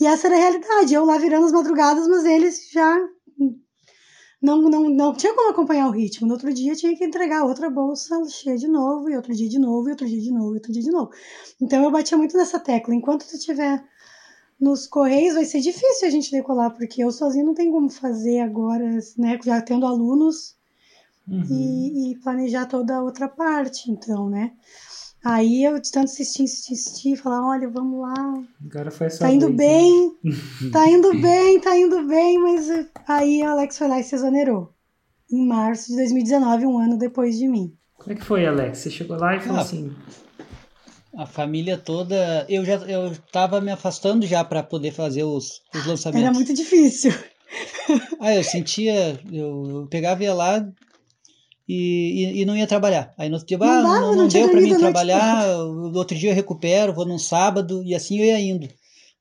[0.00, 0.94] E essa era a realidade.
[0.94, 2.98] Eu lá virando as madrugadas, mas eles já
[4.40, 6.26] não, não, não tinha como acompanhar o ritmo.
[6.26, 9.58] No outro dia tinha que entregar outra bolsa cheia de novo, e outro dia de
[9.58, 11.10] novo, e outro dia de novo, e outro dia de novo.
[11.60, 12.94] Então eu batia muito nessa tecla.
[12.94, 13.82] Enquanto tu estiver
[14.60, 18.40] nos Correios, vai ser difícil a gente decolar, porque eu sozinho não tenho como fazer
[18.40, 19.38] agora, né?
[19.42, 20.54] Já tendo alunos
[21.28, 21.44] uhum.
[21.50, 24.52] e, e planejar toda a outra parte, então, né?
[25.24, 28.14] Aí eu de tanto insistir, insistir, insistir, falar, olha, vamos lá.
[28.64, 30.16] Agora foi Tá indo vez, bem,
[30.70, 32.68] tá indo bem, tá indo bem, mas
[33.08, 34.72] aí o Alex foi lá e se exonerou.
[35.30, 37.76] Em março de 2019, um ano depois de mim.
[37.98, 38.78] Como é que foi, Alex?
[38.78, 39.92] Você chegou lá e falou ah, assim.
[41.16, 42.46] A família toda.
[42.48, 46.22] Eu já eu tava me afastando já para poder fazer os, os lançamentos.
[46.22, 47.12] Era muito difícil.
[48.20, 49.18] Ah, eu sentia.
[49.32, 50.68] Eu, eu pegava e ia lá,
[51.68, 51.74] e,
[52.36, 53.12] e, e, não ia trabalhar.
[53.18, 56.16] Aí no outro dia, não, ah, não, não, não deu para mim trabalhar, no outro
[56.16, 58.68] dia eu recupero, vou num sábado, e assim eu ia indo.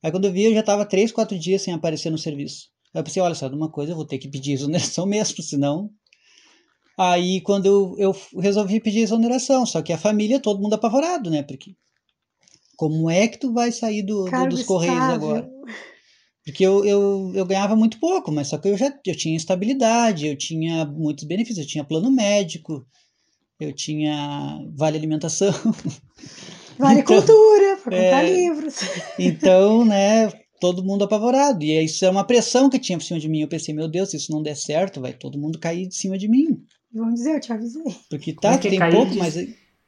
[0.04, 2.70] Aí quando eu vi, eu já estava três, quatro dias sem aparecer no serviço.
[2.94, 5.42] Aí eu pensei, olha só, de uma coisa, eu vou ter que pedir exoneração mesmo,
[5.42, 5.90] senão...
[6.98, 11.44] Aí quando eu, eu resolvi pedir exoneração, só que a família, todo mundo apavorado, né,
[11.44, 11.76] porque...
[12.78, 15.50] Como é que tu vai sair do, do- dos Correios agora?
[16.46, 20.28] Porque eu, eu, eu ganhava muito pouco, mas só que eu já eu tinha estabilidade,
[20.28, 22.86] eu tinha muitos benefícios, eu tinha plano médico,
[23.60, 25.52] eu tinha vale alimentação.
[26.78, 28.30] Vale Então, cultura, para comprar é.
[28.34, 28.76] livros.
[29.18, 30.30] Então, né,
[30.60, 31.64] todo mundo apavorado.
[31.64, 33.40] E isso é uma pressão que tinha por cima de mim.
[33.42, 36.18] Eu pensei, meu Deus, se isso não der certo, vai todo mundo cair de cima
[36.18, 36.62] de mim.
[36.94, 37.82] Vamos dizer, eu te avisei.
[38.10, 39.36] Porque tá, é que é tem pouco, de- mas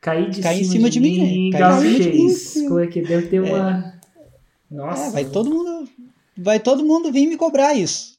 [0.02, 1.60] Cair de Cair em cima, cima de mim, mim, né?
[1.60, 2.38] Cair de fez.
[2.40, 2.68] cima.
[2.70, 4.00] Como é que deve ter uma.
[4.72, 5.08] Nossa.
[5.08, 5.77] é, vai todo mundo
[6.38, 8.18] vai todo mundo vir me cobrar isso.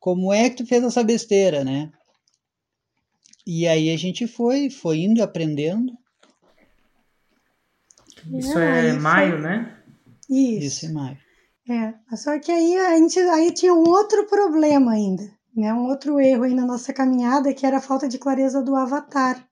[0.00, 1.90] Como é que tu fez essa besteira, né?
[3.46, 5.92] E aí a gente foi, foi indo e aprendendo.
[8.32, 9.82] Isso É, é foi- maio, né?
[10.28, 10.66] Isso.
[10.66, 11.18] Isso em maio.
[11.68, 15.22] É, só que aí a gente aí tinha um outro problema ainda,
[15.56, 15.72] né?
[15.72, 19.46] Um outro erro aí na nossa caminhada, que era a falta de clareza do avatar.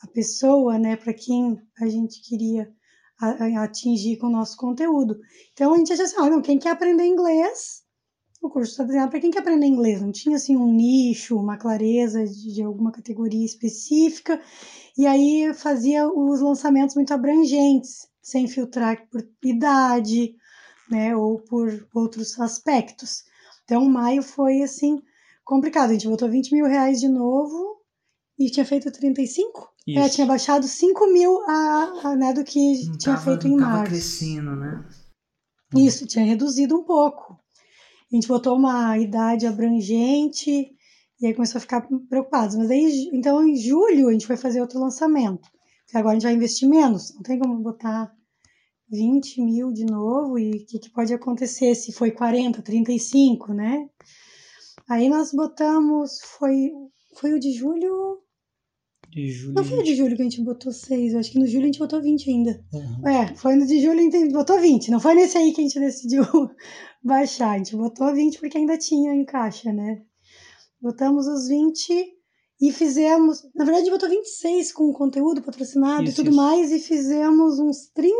[0.00, 2.72] A pessoa, né, para quem a gente queria
[3.20, 5.18] atingir com o nosso conteúdo.
[5.52, 7.82] Então a gente achava assim, ah, não, quem quer aprender inglês,
[8.40, 10.00] o curso está desenhado para quem quer aprender inglês.
[10.00, 14.40] Não tinha assim um nicho, uma clareza de, de alguma categoria específica.
[14.96, 20.34] E aí fazia os lançamentos muito abrangentes, sem filtrar por idade,
[20.90, 23.24] né, ou por outros aspectos.
[23.64, 25.02] Então, maio foi assim
[25.44, 25.90] complicado.
[25.90, 27.67] A gente botou 20 mil reais de novo
[28.38, 29.68] e tinha feito 35.
[29.88, 30.14] É, Isso.
[30.14, 33.58] tinha baixado 5 mil a, a, né, do que Não tinha tava, feito em não
[33.58, 33.90] tava março.
[33.90, 34.88] crescendo, né?
[35.74, 37.38] Isso, tinha reduzido um pouco.
[38.10, 40.70] A gente botou uma idade abrangente
[41.20, 42.56] e aí começou a ficar preocupados.
[42.56, 45.48] Mas aí, então, em julho, a gente foi fazer outro lançamento.
[45.84, 47.14] Porque agora a gente vai investir menos.
[47.14, 48.10] Não tem como botar
[48.90, 53.88] 20 mil de novo e o que, que pode acontecer se foi 40, 35, né?
[54.88, 56.70] Aí nós botamos, foi,
[57.18, 58.22] foi o de julho...
[59.10, 59.54] De julho.
[59.54, 61.66] Não foi de julho que a gente botou 6, eu acho que no julho a
[61.66, 62.64] gente botou 20 ainda.
[62.72, 63.08] Uhum.
[63.08, 64.90] É, foi no de julho a gente botou 20.
[64.90, 66.22] Não foi nesse aí que a gente decidiu
[67.02, 67.52] baixar.
[67.52, 70.02] A gente botou 20 porque ainda tinha em caixa, né?
[70.80, 71.90] Botamos os 20
[72.60, 73.42] e fizemos.
[73.54, 76.36] Na verdade, a gente botou 26 com conteúdo patrocinado Isso, e tudo isso.
[76.36, 76.70] mais.
[76.70, 78.14] E fizemos uns 30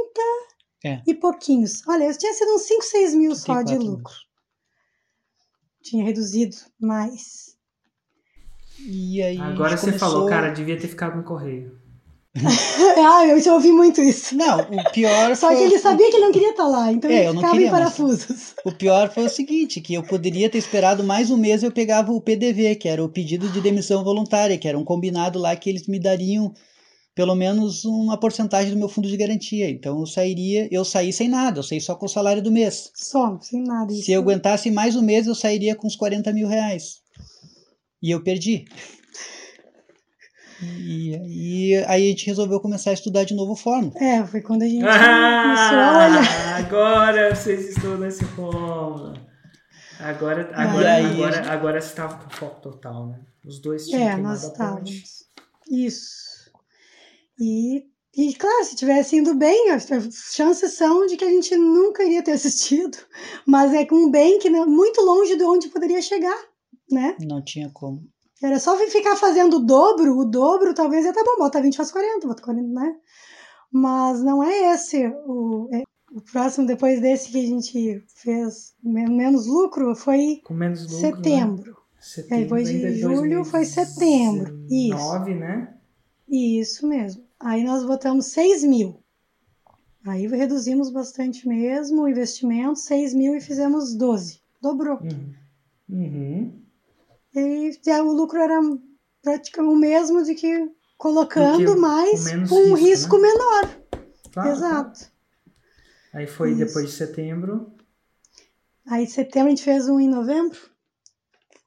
[0.84, 1.02] É.
[1.06, 1.82] e pouquinhos.
[1.86, 4.14] Olha, tinha sido uns 5, 6 mil só de 34 lucro.
[5.82, 7.47] Tinha reduzido mais.
[8.86, 11.76] E aí Agora você começou- falou, cara, devia ter ficado no correio.
[13.04, 14.36] ah, eu já ouvi muito isso.
[14.36, 15.56] Não, o pior Só foi...
[15.56, 17.54] que ele sabia que ele não queria estar lá, então É, ele eu não ficava
[17.54, 18.54] queria, em parafusos.
[18.64, 21.72] O pior foi o seguinte, que eu poderia ter esperado mais um mês e eu
[21.72, 25.56] pegava o PDV, que era o pedido de demissão voluntária, que era um combinado lá
[25.56, 26.52] que eles me dariam
[27.14, 29.68] pelo menos uma porcentagem do meu fundo de garantia.
[29.68, 32.92] Então eu sairia, eu saí sem nada, eu saí só com o salário do mês.
[32.94, 33.92] Só, sem nada.
[33.92, 37.00] Se eu aguentasse mais um mês, eu sairia com uns 40 mil reais.
[38.02, 38.64] E eu perdi.
[40.60, 43.92] E aí, aí a gente resolveu começar a estudar de novo forma.
[43.96, 46.24] É, foi quando a gente começou a olhar.
[46.24, 49.14] Ah, agora vocês estão nesse fórmula.
[50.00, 53.20] Agora, agora, E aí, agora, gente- agora você estava com foco total, né?
[53.44, 54.52] Os dois tinham É, queimado nós a ponte.
[54.92, 55.24] estávamos.
[55.70, 56.50] Isso.
[57.40, 57.84] E,
[58.16, 62.02] e, claro, se tivesse indo bem, as as chances são de que a gente nunca
[62.04, 62.96] iria ter assistido.
[63.46, 66.36] Mas é com um bem que não- muito longe de onde poderia chegar,
[66.90, 67.16] né?
[67.20, 68.02] Não tinha como.
[68.42, 71.90] Era só ficar fazendo o dobro, o dobro talvez ia tá bom, bota 20, faz
[71.90, 72.94] 40, bota 40, né?
[73.70, 75.82] Mas não é esse o, é-
[76.12, 80.98] o próximo, depois desse que a gente fez men- menos lucro, foi Com menos lucro,
[80.98, 81.70] setembro.
[81.72, 81.76] Né?
[82.00, 84.54] Setembro depois de ainda julho foi setembro.
[84.70, 84.96] Isso.
[84.96, 85.74] 2019, né?
[86.28, 87.24] Isso mesmo.
[87.40, 89.00] Aí nós botamos 6 mil.
[90.06, 94.40] Aí reduzimos bastante mesmo o investimento, 6 mil e fizemos 12.
[94.62, 94.98] Dobrou.
[95.02, 95.34] Uhum.
[95.90, 96.62] Uhum.
[97.38, 98.60] E o lucro era
[99.22, 103.28] praticamente o mesmo de que colocando, Do que mas com um risco, risco né?
[103.28, 103.80] menor.
[104.32, 105.12] Claro, Exato.
[106.12, 106.58] Aí foi Isso.
[106.58, 107.72] depois de setembro.
[108.86, 110.58] Aí em setembro a gente fez um em novembro.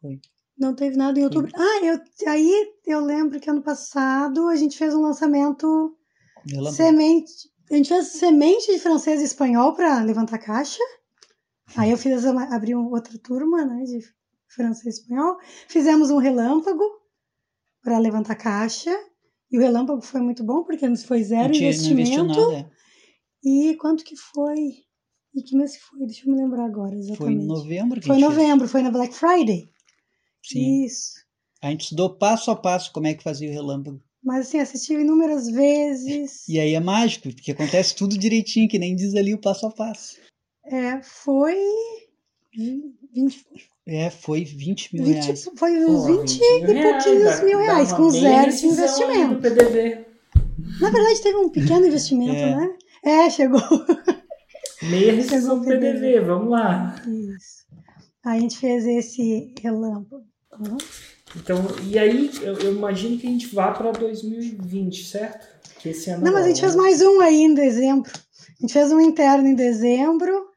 [0.02, 0.20] Foi.
[0.58, 1.52] Não teve nada em outubro.
[1.56, 5.96] Ah, eu, aí eu lembro que ano passado a gente fez um lançamento
[6.74, 7.50] semente.
[7.72, 10.84] A gente fez semente de francês e espanhol para levantar caixa.
[11.76, 14.02] Aí eu fiz abri outra turma, né, de
[14.56, 15.38] francês e espanhol.
[15.68, 16.84] Fizemos um relâmpago
[17.84, 18.92] para levantar caixa.
[19.52, 22.24] E o relâmpago foi muito bom porque nos foi zero não investimento.
[22.26, 22.54] nada.
[22.60, 22.70] é.
[23.44, 24.58] E quanto que foi?
[25.36, 26.06] E que mês que foi?
[26.06, 27.44] Deixa eu me lembrar agora Foi exatamente.
[27.44, 28.40] em novembro que Foi em gente fez.
[28.40, 29.70] novembro, foi na Black Friday.
[30.44, 30.86] Sim.
[30.86, 31.14] Isso.
[31.62, 34.02] A gente estudou passo a passo como é que fazia o relâmpago.
[34.24, 36.48] Mas assim, assisti inúmeras vezes.
[36.48, 39.72] E aí é mágico, porque acontece tudo direitinho, que nem diz ali o passo a
[39.72, 40.18] passo.
[40.66, 41.58] É, foi.
[42.56, 43.46] 20,
[43.88, 45.50] É, foi 20 mil 20 reais.
[45.56, 49.42] foi uns Pô, 20 mil e reais, pouquinhos mil reais, com zero de investimento.
[50.80, 52.56] Na verdade, teve um pequeno investimento, É.
[52.56, 52.74] né?
[53.04, 53.62] É, chegou.
[54.84, 56.20] Meia rescisão do PDV, PDV.
[56.22, 56.96] vamos lá.
[57.08, 57.62] Isso.
[58.24, 60.24] Aí a gente fez esse relâmpago.
[60.60, 60.78] Uhum.
[61.36, 65.48] Então, e aí, eu, eu imagino que a gente vá para 2020, certo?
[65.80, 66.82] Que esse ano Não, mas a gente fez né?
[66.82, 68.12] mais um aí em dezembro.
[68.12, 70.51] A gente fez um interno em dezembro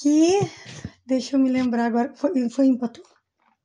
[0.00, 0.40] que,
[1.06, 3.04] deixa eu me lembrar agora, foi, foi empatou?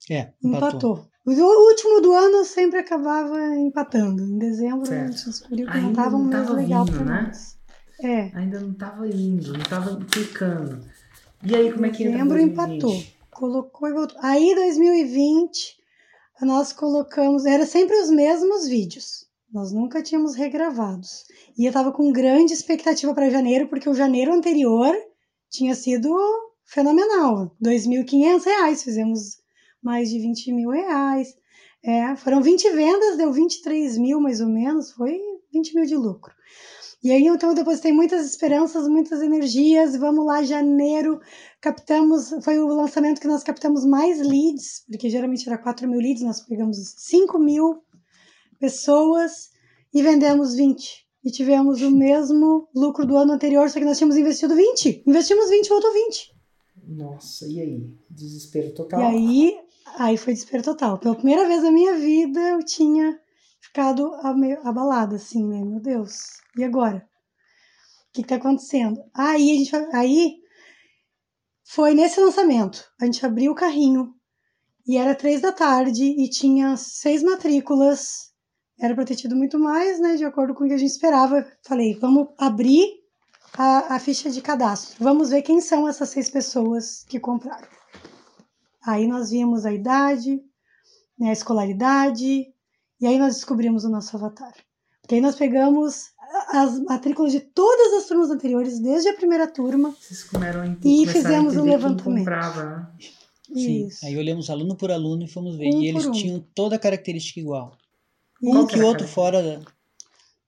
[0.09, 0.67] É, empatou.
[0.67, 1.09] Empatou.
[1.25, 4.21] O último do ano sempre acabava empatando.
[4.23, 7.25] Em dezembro a gente descobriu que não estava muito tava legal para né?
[7.27, 7.57] nós.
[8.01, 10.85] É, Ainda não tava indo, não tava clicando.
[11.45, 12.51] E aí, como é que dezembro 2020?
[12.51, 13.03] empatou.
[13.31, 14.17] Colocou e voltou.
[14.21, 15.77] Aí 2020
[16.41, 19.25] nós colocamos, era sempre os mesmos vídeos.
[19.51, 21.23] Nós nunca tínhamos regravados.
[21.57, 24.93] E eu tava com grande expectativa para janeiro, porque o janeiro anterior
[25.53, 26.09] tinha sido
[26.65, 27.55] fenomenal.
[27.63, 29.37] 2.500 reais, fizemos
[29.81, 31.35] mais de 20 mil reais.
[31.85, 35.19] É, foram 20 vendas, deu 23 mil mais ou menos, foi
[35.53, 36.33] 20 mil de lucro.
[37.03, 39.93] E aí, então, eu depositei muitas esperanças, muitas energias.
[39.97, 41.19] Vamos lá, janeiro,
[41.59, 42.29] captamos.
[42.41, 46.39] Foi o lançamento que nós captamos mais leads, porque geralmente era 4 mil leads, nós
[46.39, 47.83] pegamos 5 mil
[48.57, 49.49] pessoas
[49.93, 51.02] e vendemos 20.
[51.23, 55.03] E tivemos o mesmo lucro do ano anterior, só que nós tínhamos investido 20.
[55.07, 56.33] Investimos 20, voltou 20.
[56.87, 57.97] Nossa, e aí?
[58.09, 58.99] Desespero total.
[58.99, 59.59] E aí,
[59.97, 60.97] aí foi desespero total.
[60.99, 63.17] Pela primeira vez na minha vida, eu tinha
[63.61, 64.13] ficado
[64.63, 65.63] abalada, assim, né?
[65.63, 66.97] Meu Deus, e agora?
[66.97, 69.01] O que, que tá acontecendo?
[69.13, 70.35] Aí, a gente, aí
[71.63, 72.83] foi nesse lançamento.
[72.99, 74.13] A gente abriu o carrinho
[74.85, 78.32] e era três da tarde e tinha seis matrículas.
[78.83, 80.17] Era para ter tido muito mais, né?
[80.17, 81.47] De acordo com o que a gente esperava.
[81.61, 82.85] Falei, vamos abrir
[83.57, 84.97] a, a ficha de cadastro.
[84.99, 87.65] Vamos ver quem são essas seis pessoas que compraram.
[88.85, 90.41] Aí nós vimos a idade,
[91.17, 92.47] né, a escolaridade,
[92.99, 94.53] e aí nós descobrimos o nosso avatar.
[95.01, 96.07] Porque aí nós pegamos
[96.49, 99.95] as matrículas de todas as turmas anteriores, desde a primeira turma.
[99.97, 102.25] Vocês comeram a ent- E fizemos um levantamento.
[102.25, 102.91] comprava?
[103.47, 103.87] Sim.
[103.87, 104.05] Isso.
[104.05, 105.73] Aí olhamos aluno por aluno e fomos ver.
[105.73, 106.11] Um e eles um.
[106.11, 107.77] tinham toda a característica igual.
[108.43, 109.41] Um que outro fora.
[109.41, 109.61] da-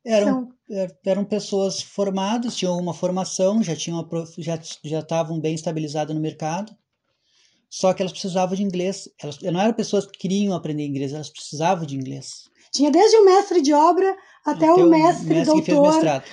[0.05, 5.39] Eram, er- eram pessoas formadas, tinham uma formação, já tinham uma prof- já já estavam
[5.39, 6.75] bem estabilizadas no mercado.
[7.69, 9.09] Só que elas precisavam de inglês.
[9.21, 12.43] Elas não eram pessoas que queriam aprender inglês, elas precisavam de inglês.
[12.71, 14.15] Tinha desde o mestre de obra
[14.45, 16.23] até, o mestre, que fez doutor, mestrado.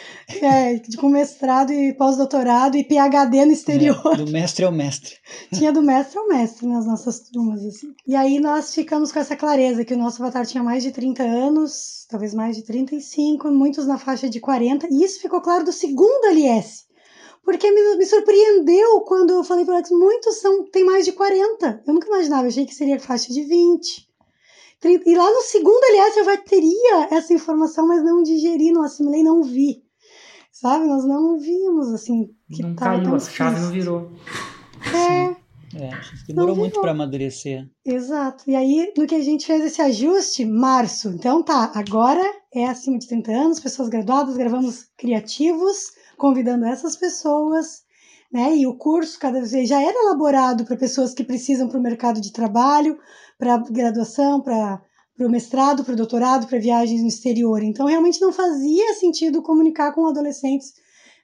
[0.43, 4.13] é, com mestrado e pós-doutorado e PhD no exterior.
[4.13, 5.15] É, do mestre ao mestre.
[5.55, 7.95] Tinha do mestre ao mestre nas nossas turmas, assim.
[8.07, 11.23] E aí nós ficamos com essa clareza que o nosso avatar tinha mais de 30
[11.23, 15.73] anos, talvez mais de 35, muitos na faixa de 40, e isso ficou claro do
[15.73, 16.85] segundo LS.
[17.45, 21.83] Porque me, me surpreendeu quando eu falei para Alex, muitos são, tem mais de 40.
[21.87, 24.12] Eu nunca imaginava, eu achei que seria faixa de 20.
[24.83, 28.83] 30, e lá no segundo LS eu já teria essa informação, mas não digeri, não
[28.83, 29.83] assimilei, não vi.
[30.53, 30.87] Sabe?
[30.87, 34.11] Nós não vimos, assim, que Não caiu, tão a chave não virou.
[34.95, 35.43] É,
[35.74, 35.91] É,
[36.26, 37.66] demorou muito para amadurecer.
[37.85, 38.45] Exato.
[38.47, 41.09] E aí, no que a gente fez esse ajuste, março.
[41.09, 42.22] Então tá, agora
[42.53, 47.83] é acima de 30 anos, pessoas graduadas, gravamos criativos, convidando essas pessoas,
[48.33, 48.57] né?
[48.57, 52.20] E o curso cada vez já era elaborado para pessoas que precisam para o mercado
[52.20, 52.99] de trabalho,
[53.39, 54.80] para graduação, para
[55.20, 57.62] o mestrado, para o doutorado, para viagens no exterior.
[57.62, 60.72] Então, realmente não fazia sentido comunicar com adolescentes,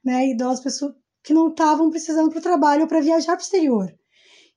[0.04, 0.28] né?
[0.28, 3.94] Idosas, pessoas que não estavam precisando para o trabalho ou para viajar para o exterior.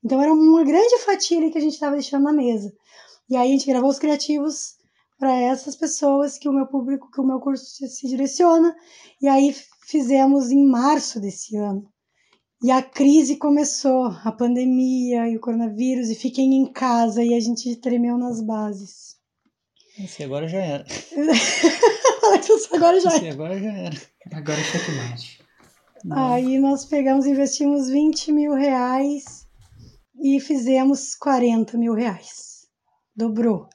[0.03, 2.71] Então era uma grande fatia que a gente estava deixando na mesa.
[3.29, 4.75] E aí a gente gravou os criativos
[5.19, 8.75] para essas pessoas que o meu público, que o meu curso se direciona.
[9.21, 11.90] E aí fizemos em março desse ano.
[12.63, 17.39] E a crise começou, a pandemia e o coronavírus, e fiquem em casa, e a
[17.39, 19.15] gente tremeu nas bases.
[19.97, 20.85] Esse agora já era.
[22.23, 23.15] Alex, agora já.
[23.15, 23.97] Esse agora já era.
[24.31, 25.41] Agora é checkmate.
[26.11, 29.47] Aí nós pegamos, investimos 20 mil reais
[30.19, 32.67] e fizemos 40 mil reais.
[33.15, 33.67] Dobrou.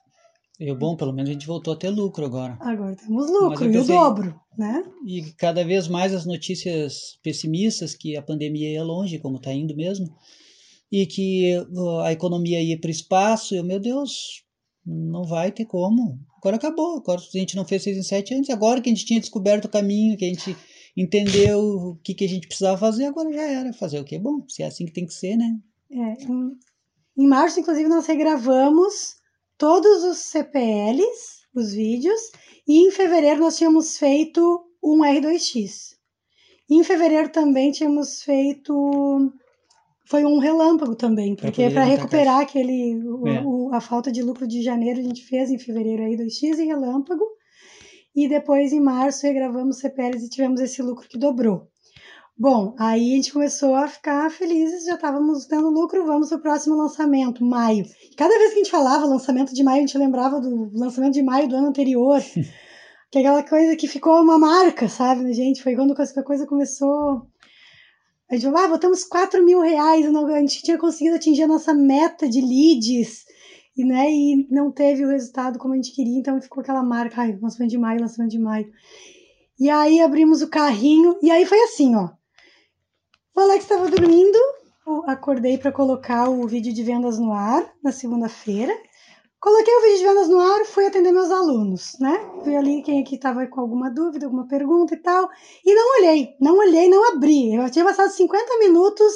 [0.59, 2.57] E o bom, pelo menos a gente voltou a ter lucro agora.
[2.61, 4.83] Agora temos lucro, e o dobro, né?
[5.07, 9.77] E cada vez mais as notícias pessimistas que a pandemia ia longe, como está indo
[9.77, 10.07] mesmo,
[10.91, 11.53] e que
[12.05, 13.55] a economia ia para o espaço.
[13.55, 14.45] Eu, meu Deus,
[14.85, 16.19] não vai ter como.
[16.39, 16.99] Agora acabou.
[16.99, 18.49] Agora a gente não fez seis em sete anos.
[18.49, 20.57] Agora que a gente tinha descoberto o caminho, que a gente
[20.97, 23.73] entendeu o que, que a gente precisava fazer, agora já era.
[23.75, 24.19] Fazer o que?
[24.19, 25.59] Bom, se é assim que tem que ser, né?
[25.91, 26.59] É, em,
[27.19, 29.17] em março, inclusive, nós regravamos
[29.59, 32.21] todos os CPLs, os vídeos,
[32.67, 35.95] e em fevereiro nós tínhamos feito um R2X.
[36.69, 39.33] E em fevereiro também tínhamos feito.
[40.09, 43.43] Foi um relâmpago também, porque para recuperar aquele, o- É.
[43.45, 47.25] o- a falta de lucro de janeiro, a gente fez em fevereiro R2X e relâmpago.
[48.19, 51.69] e depois em março regravamos CPLs e tivemos esse lucro que dobrou.
[52.39, 56.43] Bom, aí a gente começou a ficar felizes, já estávamos tendo lucro, vamos para o
[56.43, 57.87] próximo lançamento, maio.
[58.14, 61.22] Cada vez que a gente falava lançamento de maio, a gente lembrava do lançamento de
[61.22, 62.20] maio do ano anterior,
[63.11, 65.62] que é aquela coisa que ficou uma marca, sabe, gente?
[65.62, 67.26] Foi quando a coisa começou.
[68.30, 71.72] A gente falou, ah, botamos 4 mil reais, a gente tinha conseguido atingir a nossa
[71.72, 73.24] meta de leads,
[73.74, 77.22] e, né, e não teve o resultado como a gente queria, então ficou aquela marca,
[77.22, 78.70] ai, lançamento de maio, lançamento de maio.
[79.59, 82.11] E aí abrimos o carrinho, e aí foi assim, ó.
[83.37, 84.39] O Alex estava dormindo,
[84.87, 88.74] eu acordei para colocar o vídeo de vendas no ar na segunda-feira.
[89.39, 92.18] Coloquei o vídeo de vendas no ar, fui atender meus alunos, né?
[92.43, 95.28] Fui ali quem aqui estava com alguma dúvida, alguma pergunta e tal.
[95.62, 97.55] E não olhei, não olhei, não abri.
[97.55, 99.12] Eu tinha passado 50 minutos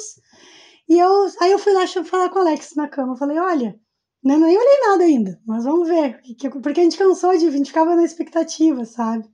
[0.87, 3.13] e eu, aí eu fui lá falar com o Alex na cama.
[3.13, 3.75] Eu falei, olha,
[4.23, 6.21] não, nem olhei nada ainda, mas vamos ver.
[6.61, 9.27] Porque a gente cansou de, a gente ficava na expectativa, sabe?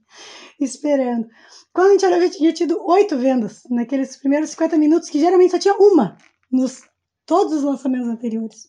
[0.58, 1.28] Esperando.
[1.78, 5.52] Quando a gente olhou, eu tinha tido oito vendas naqueles primeiros 50 minutos, que geralmente
[5.52, 6.18] só tinha uma
[6.50, 6.82] nos
[7.24, 8.68] todos os lançamentos anteriores.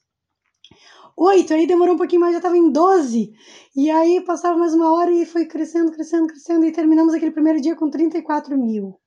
[1.18, 3.34] Oito, aí demorou um pouquinho mais, já estava em 12.
[3.76, 6.64] E aí passava mais uma hora e foi crescendo, crescendo, crescendo.
[6.68, 9.02] E terminamos aquele primeiro dia com 34 mil.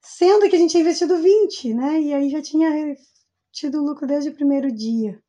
[0.00, 2.00] Sendo que a gente tinha investido 20, né?
[2.00, 2.94] E aí já tinha
[3.50, 5.20] tido lucro desde o primeiro dia.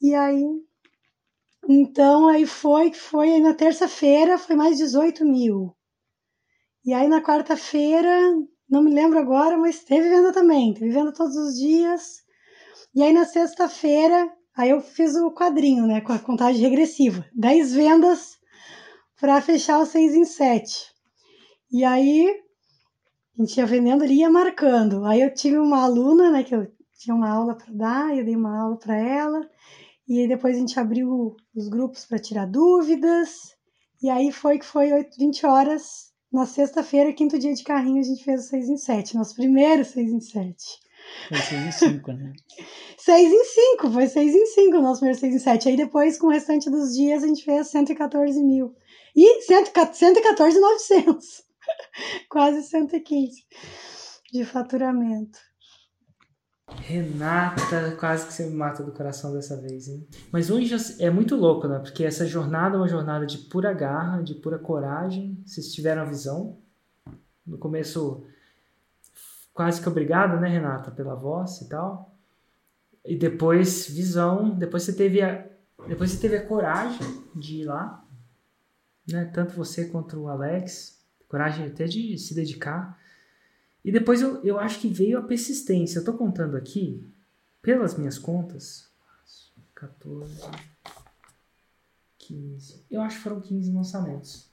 [0.00, 0.46] E aí.
[1.68, 3.34] Então aí foi que foi.
[3.34, 5.76] Aí na terça-feira foi mais 18 mil.
[6.84, 8.10] E aí na quarta-feira,
[8.68, 12.22] não me lembro agora, mas teve venda também, teve venda todos os dias.
[12.94, 17.24] E aí na sexta-feira, aí eu fiz o quadrinho, né, com a contagem regressiva.
[17.34, 18.36] 10 vendas
[19.18, 20.92] para fechar o 6 em 7.
[21.72, 22.28] E aí
[23.38, 25.06] a gente ia vendendo ali ia marcando.
[25.06, 28.36] Aí eu tive uma aluna, né, que eu tinha uma aula para dar, eu dei
[28.36, 29.40] uma aula para ela.
[30.06, 33.54] E depois a gente abriu os grupos para tirar dúvidas.
[34.02, 38.02] E aí foi que foi 8, 20 horas na sexta-feira, quinto dia de carrinho, a
[38.02, 39.14] gente fez o 6 em 7.
[39.14, 40.80] Nosso primeiro 6 em 7.
[41.28, 42.32] Foi 6 em 5, né?
[42.98, 45.68] 6 em 5, foi 6 em 5 o nosso primeiro 6 em 7.
[45.68, 48.74] Aí depois, com o restante dos dias, a gente fez 114 mil.
[49.14, 51.44] E 114,900.
[52.28, 53.44] Quase 115
[54.32, 55.38] de faturamento.
[56.80, 60.06] Renata, quase que você me mata do coração dessa vez, hein?
[60.30, 61.78] Mas hoje é muito louco, né?
[61.78, 65.42] Porque essa jornada é uma jornada de pura garra, de pura coragem.
[65.44, 66.58] Vocês tiveram a visão.
[67.46, 68.24] No começo,
[69.52, 72.14] quase que obrigado, né, Renata, pela voz e tal.
[73.04, 74.50] E depois, visão.
[74.50, 75.46] Depois você teve a,
[75.86, 78.04] depois você teve a coragem de ir lá,
[79.06, 79.24] né?
[79.26, 81.02] Tanto você quanto o Alex.
[81.28, 82.98] Coragem até de se dedicar.
[83.84, 85.98] E depois eu, eu acho que veio a persistência.
[85.98, 87.04] Eu estou contando aqui,
[87.60, 88.88] pelas minhas contas,
[89.74, 90.40] 14,
[92.18, 92.86] 15.
[92.90, 94.48] Eu acho que foram 15 lançamentos.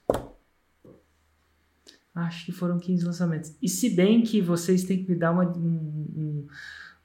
[2.14, 3.54] Acho que foram 15 lançamentos.
[3.62, 6.46] E se bem que vocês têm que me dar uma, um,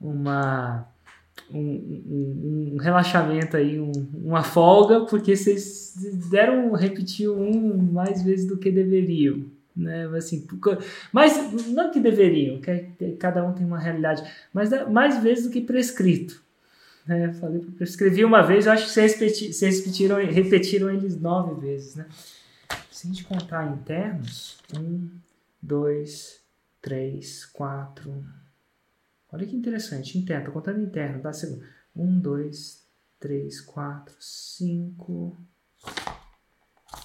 [0.01, 0.85] uma,
[1.49, 5.95] um, um, um, relaxamento aí, um, uma folga, porque vocês
[6.29, 9.45] deram repetir um mais vezes do que deveriam
[9.77, 10.07] né?
[10.17, 10.45] Assim,
[11.13, 15.61] mas não que deveriam, que cada um tem uma realidade, mas mais vezes do que
[15.61, 16.41] prescrito.
[17.05, 17.31] Né?
[17.33, 21.95] Falei, prescrevi uma vez, eu acho que vocês, repeti, vocês repetiram, repetiram eles nove vezes,
[21.95, 22.07] né?
[22.91, 25.07] Se a gente contar internos, um,
[25.61, 26.41] dois,
[26.81, 28.25] três, quatro.
[29.31, 31.31] Olha que interessante, interno, tô contando interno, tá?
[31.95, 32.83] Um, dois,
[33.19, 35.37] três, quatro, cinco,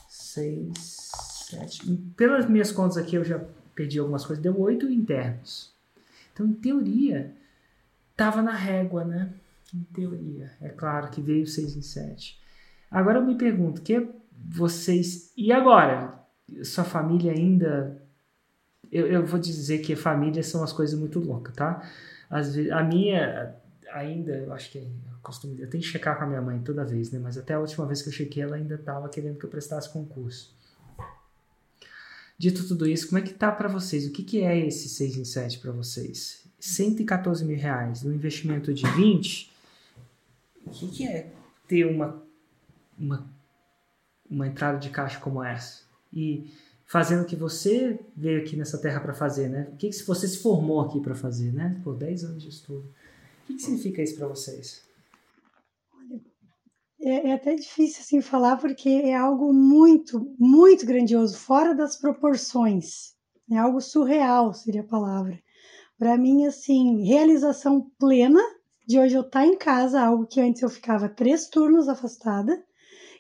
[0.09, 1.11] seis,
[1.53, 1.87] Sete.
[2.17, 3.41] Pelas minhas contas aqui, eu já
[3.75, 5.73] perdi algumas coisas, deu oito internos.
[6.33, 7.35] Então, em teoria,
[8.11, 9.33] estava na régua, né?
[9.75, 10.51] Em teoria.
[10.61, 12.41] É claro que veio seis em sete.
[12.91, 14.09] Agora eu me pergunto, que
[14.49, 15.33] vocês.
[15.37, 16.19] E agora?
[16.63, 18.03] Sua família ainda.
[18.91, 21.83] Eu, eu vou dizer que família são as coisas muito loucas, tá?
[22.29, 23.55] Às vezes, a minha
[23.93, 24.87] ainda, eu acho que é
[25.23, 27.19] costume, eu tenho que checar com a minha mãe toda vez, né?
[27.19, 29.91] Mas até a última vez que eu chequei, ela ainda estava querendo que eu prestasse
[29.91, 30.55] concurso.
[32.43, 34.05] Dito tudo isso, como é que tá para vocês?
[34.05, 36.43] O que, que é esse 6 em 7 para vocês?
[36.59, 39.53] 114 mil reais no investimento de 20,
[40.67, 41.33] o que, que é
[41.69, 42.21] ter uma,
[42.99, 43.31] uma,
[44.29, 45.83] uma entrada de caixa como essa?
[46.13, 46.53] E
[46.85, 49.69] fazendo o que você veio aqui nessa terra para fazer, né?
[49.73, 51.81] O que, que você se formou aqui para fazer, né?
[51.85, 52.93] Por 10 anos de estudo.
[53.45, 54.83] O que, que significa isso para vocês?
[57.03, 63.13] É, é, até difícil assim falar porque é algo muito, muito grandioso, fora das proporções.
[63.51, 65.39] É algo surreal, seria a palavra.
[65.99, 68.41] Para mim, assim, realização plena
[68.87, 72.65] de hoje eu estar tá em casa, algo que antes eu ficava três turnos afastada.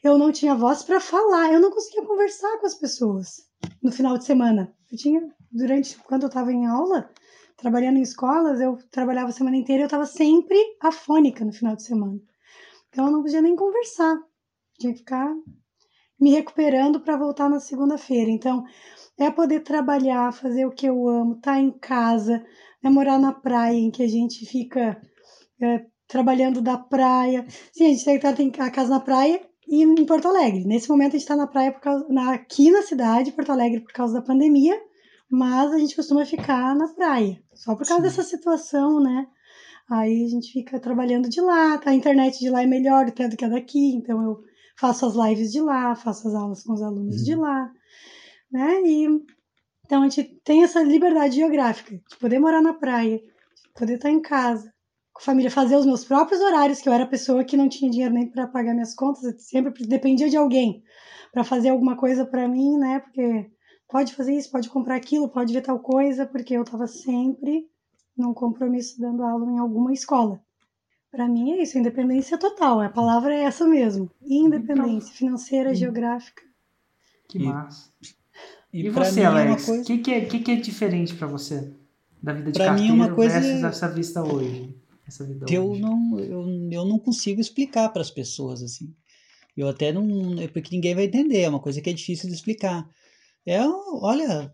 [0.03, 3.47] eu não tinha voz para falar, eu não conseguia conversar com as pessoas
[3.83, 4.74] no final de semana.
[4.91, 7.11] Eu tinha, durante, quando eu estava em aula,
[7.57, 11.85] trabalhando em escolas, eu trabalhava a semana inteira eu estava sempre afônica no final de
[11.85, 12.20] semana.
[12.93, 14.18] Então eu não podia nem conversar,
[14.78, 15.34] tinha que ficar
[16.20, 18.30] me recuperando para voltar na segunda-feira.
[18.30, 18.62] Então,
[19.18, 22.45] é poder trabalhar, fazer o que eu amo, estar tá em casa,
[22.84, 25.01] é morar na praia, em que a gente fica
[25.61, 27.47] é, trabalhando da praia.
[27.72, 30.64] Sim, a gente tá, tem a casa na praia e em Porto Alegre.
[30.64, 33.80] Nesse momento a gente está na praia por causa, na, aqui na cidade, Porto Alegre,
[33.80, 34.78] por causa da pandemia,
[35.30, 38.03] mas a gente costuma ficar na praia, só por causa Sim.
[38.03, 39.26] dessa situação, né?
[39.93, 43.36] Aí a gente fica trabalhando de lá, a internet de lá é melhor até do
[43.36, 44.43] que a daqui, então eu
[44.74, 47.24] faço as lives de lá, faço as aulas com os alunos uhum.
[47.24, 47.70] de lá,
[48.51, 48.80] né?
[48.86, 49.07] E
[49.84, 54.11] então a gente tem essa liberdade geográfica de poder morar na praia, de poder estar
[54.11, 54.72] em casa,
[55.12, 57.90] com a família, fazer os meus próprios horários, que eu era pessoa que não tinha
[57.90, 60.82] dinheiro nem para pagar minhas contas, sempre dependia de alguém
[61.34, 63.01] para fazer alguma coisa para mim, né?
[63.01, 63.51] Porque
[63.90, 67.70] pode fazer isso, pode comprar aquilo, pode ver tal coisa, porque eu estava sempre
[68.17, 70.41] num compromisso dando aula em alguma escola.
[71.11, 72.81] Para mim é isso, independência total.
[72.81, 74.11] A palavra é essa mesmo.
[74.23, 76.43] Independência então, financeira, geográfica.
[77.29, 77.91] Que massa.
[78.73, 79.63] E, e você, é Alex?
[79.63, 79.85] O coisa...
[79.85, 81.71] que, que, é, que, que é diferente para você
[82.23, 84.75] da vida de pra carteiro mim é uma coisa versus essa vista hoje?
[85.07, 85.83] Essa vida que hoje?
[85.83, 88.95] eu não eu, eu não consigo explicar para as pessoas assim.
[89.55, 92.35] Eu até não é porque ninguém vai entender, é uma coisa que é difícil de
[92.35, 92.89] explicar.
[93.45, 94.51] É, olha,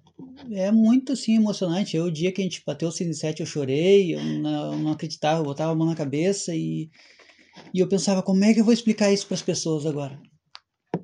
[0.52, 1.96] é muito assim emocionante.
[1.96, 4.92] Eu, o dia que a gente bateu o 7 eu chorei, eu não, eu não
[4.92, 6.90] acreditava, eu botava a mão na cabeça e,
[7.74, 10.20] e eu pensava, como é que eu vou explicar isso para as pessoas agora?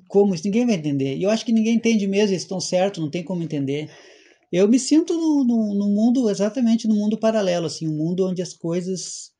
[0.07, 0.45] Como isso?
[0.45, 1.17] Ninguém vai entender.
[1.17, 3.89] E eu acho que ninguém entende mesmo, eles estão certos, não tem como entender.
[4.51, 8.41] Eu me sinto no, no, no, mundo, exatamente no mundo paralelo, assim, um mundo onde
[8.41, 9.33] as coisas.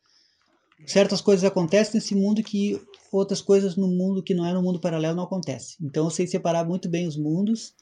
[0.85, 2.79] Certas coisas acontecem nesse mundo que
[3.11, 5.77] outras coisas no mundo que não é no mundo paralelo não acontecem.
[5.81, 7.73] Então eu sei separar muito bem os mundos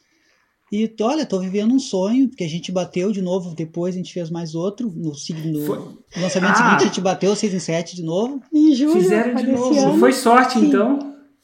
[0.75, 4.11] e olha, tô vivendo um sonho, porque a gente bateu de novo, depois a gente
[4.11, 4.89] fez mais outro.
[4.89, 6.55] No, no lançamento ah.
[6.55, 8.41] seguinte a gente bateu 6 em 7 de novo.
[8.51, 8.99] Em julho.
[8.99, 9.79] Fizeram de novo.
[9.79, 9.99] Ano.
[9.99, 10.65] Foi sorte Sim.
[10.65, 10.97] então?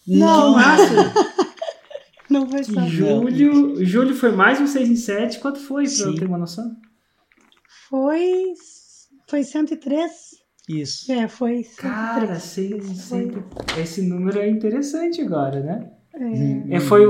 [0.07, 0.53] Não.
[0.53, 1.13] massa.
[2.27, 2.89] Não foi sorte.
[2.89, 5.39] Julho, julho foi mais um 6 em 7.
[5.39, 6.03] Quanto foi, pra Sim.
[6.05, 6.75] eu ter uma noção?
[7.87, 8.45] Foi.
[9.27, 10.11] Foi 103.
[10.67, 11.11] Isso.
[11.11, 11.63] É, foi.
[11.63, 11.75] 103.
[11.75, 13.43] Cara, 6 em 7.
[13.79, 15.98] Esse número é interessante agora, né?
[16.19, 16.75] É.
[16.75, 17.01] é foi,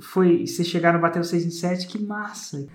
[0.00, 0.46] foi.
[0.46, 2.66] Vocês chegaram a bater o 6 em 7, que massa.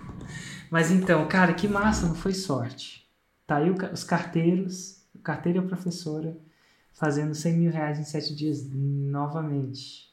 [0.70, 3.10] Mas então, cara, que massa, não foi sorte.
[3.48, 6.38] Tá aí os carteiros, o carteiro e a professora,
[6.94, 10.12] fazendo 100 mil reais em 7 dias novamente.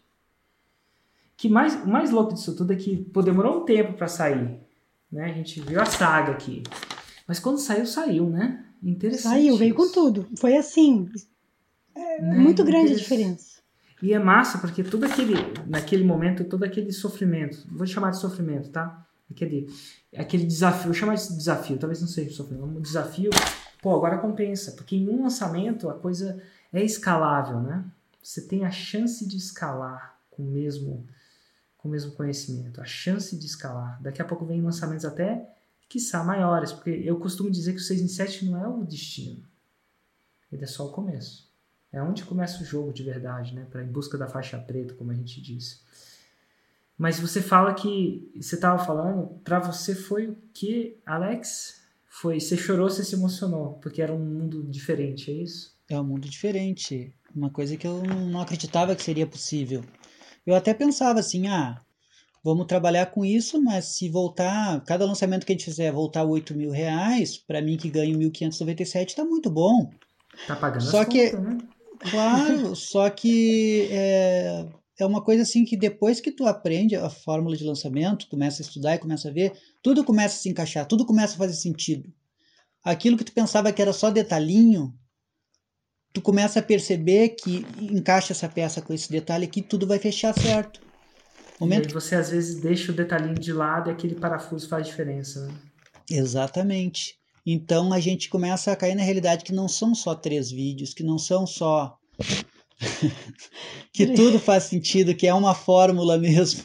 [1.36, 4.58] Que mais, o mais louco disso tudo é que pô, demorou um tempo para sair.
[5.12, 5.26] Né?
[5.26, 6.62] A gente viu a saga aqui.
[7.26, 8.64] Mas quando saiu, saiu, né?
[8.82, 9.34] Interessante.
[9.34, 10.26] Saiu, veio com tudo.
[10.36, 11.08] Foi assim.
[11.94, 12.38] É, né?
[12.38, 13.57] Muito grande a diferença.
[14.02, 15.34] E é massa porque todo aquele,
[15.66, 19.06] naquele momento, todo aquele sofrimento, vou chamar de sofrimento, tá?
[19.30, 19.68] Aquele,
[20.16, 23.30] aquele desafio, vou chamar de desafio, talvez não seja sofrimento, um desafio,
[23.82, 26.40] pô, agora compensa, porque em um lançamento a coisa
[26.72, 27.84] é escalável, né?
[28.22, 31.06] Você tem a chance de escalar com o mesmo,
[31.76, 34.00] com o mesmo conhecimento, a chance de escalar.
[34.00, 35.48] Daqui a pouco vem lançamentos até,
[35.88, 39.42] quiçá, maiores, porque eu costumo dizer que o 6 em 7 não é o destino,
[40.52, 41.47] ele é só o começo.
[41.92, 43.66] É onde começa o jogo de verdade, né?
[43.70, 45.80] Para em busca da faixa preta, como a gente disse.
[46.98, 51.80] Mas você fala que você estava falando, para você foi o que, Alex?
[52.08, 55.78] Foi, você chorou, você se emocionou, porque era um mundo diferente, é isso?
[55.88, 59.84] É um mundo diferente, uma coisa que eu não acreditava que seria possível.
[60.44, 61.80] Eu até pensava assim, ah,
[62.42, 66.54] vamos trabalhar com isso, mas se voltar, cada lançamento que a gente fizer voltar 8
[66.56, 69.90] mil reais, para mim que ganho 1.597 está muito bom.
[70.46, 71.58] Tá pagando Só que, contas, né?
[71.98, 74.66] Claro, só que é,
[74.98, 78.64] é uma coisa assim que depois que tu aprende a fórmula de lançamento, começa a
[78.64, 82.12] estudar e começa a ver, tudo começa a se encaixar, tudo começa a fazer sentido.
[82.84, 84.94] Aquilo que tu pensava que era só detalhinho,
[86.12, 90.32] tu começa a perceber que encaixa essa peça com esse detalhe aqui, tudo vai fechar
[90.38, 90.80] certo.
[91.60, 91.86] Momento...
[91.86, 95.46] E aí você às vezes deixa o detalhinho de lado e aquele parafuso faz diferença,
[95.46, 95.54] né?
[96.10, 97.17] Exatamente.
[97.50, 101.02] Então a gente começa a cair na realidade que não são só três vídeos, que
[101.02, 101.96] não são só.
[103.90, 106.62] que tudo faz sentido, que é uma fórmula mesmo.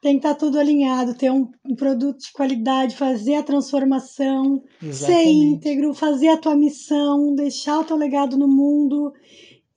[0.00, 4.62] Tem que estar tá tudo alinhado, ter um, um produto de qualidade, fazer a transformação,
[4.80, 5.24] Exatamente.
[5.24, 9.12] ser íntegro, fazer a tua missão, deixar o teu legado no mundo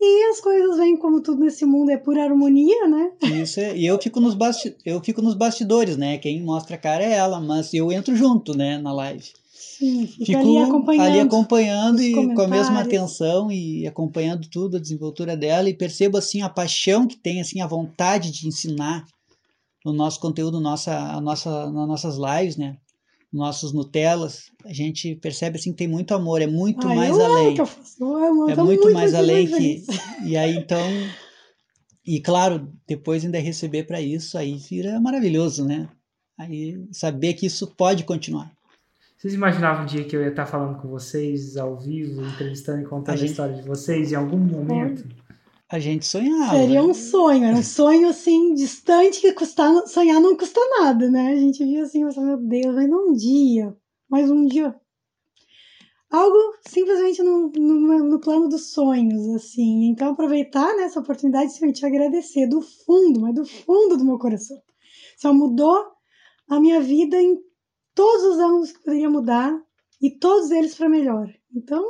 [0.01, 3.11] e as coisas vêm como tudo nesse mundo é por harmonia, né?
[3.41, 6.17] Isso, é, e eu fico nos basti eu fico nos bastidores, né?
[6.17, 9.25] Quem mostra a cara é ela, mas eu entro junto, né, na live.
[9.79, 11.05] Sim, Fico ali acompanhando.
[11.05, 16.17] ali acompanhando e com a mesma atenção e acompanhando tudo, a desenvoltura dela e percebo
[16.17, 19.05] assim a paixão que tem, assim a vontade de ensinar
[19.85, 22.77] o nosso conteúdo, nossa, a nossa, nas nossas lives, né?
[23.31, 27.57] Nossos Nutellas, a gente percebe assim que tem muito amor, é muito Ah, mais além.
[27.57, 29.85] eu faço, eu amo, eu É tô muito mais além muito que.
[30.27, 30.81] E aí então.
[32.05, 35.87] E claro, depois ainda receber para isso, aí vira maravilhoso, né?
[36.37, 38.51] Aí saber que isso pode continuar.
[39.17, 42.85] Vocês imaginavam um dia que eu ia estar falando com vocês ao vivo, entrevistando e
[42.85, 45.05] contando A a, gente- história de vocês em algum momento?
[45.71, 46.57] A gente sonhava.
[46.57, 51.31] Seria um sonho, era um sonho assim, distante, que custar, sonhar não custa nada, né?
[51.31, 53.77] A gente via assim, mas, meu Deus, mas não um dia,
[54.09, 54.75] mas um dia.
[56.09, 59.85] Algo simplesmente no, no, no plano dos sonhos, assim.
[59.91, 64.17] Então, aproveitar né, essa oportunidade e te agradecer do fundo, mas do fundo do meu
[64.17, 64.59] coração.
[65.17, 65.85] Só mudou
[66.49, 67.37] a minha vida em
[67.93, 69.55] todos os ângulos que poderia mudar
[70.01, 71.31] e todos eles para melhor.
[71.55, 71.85] Então,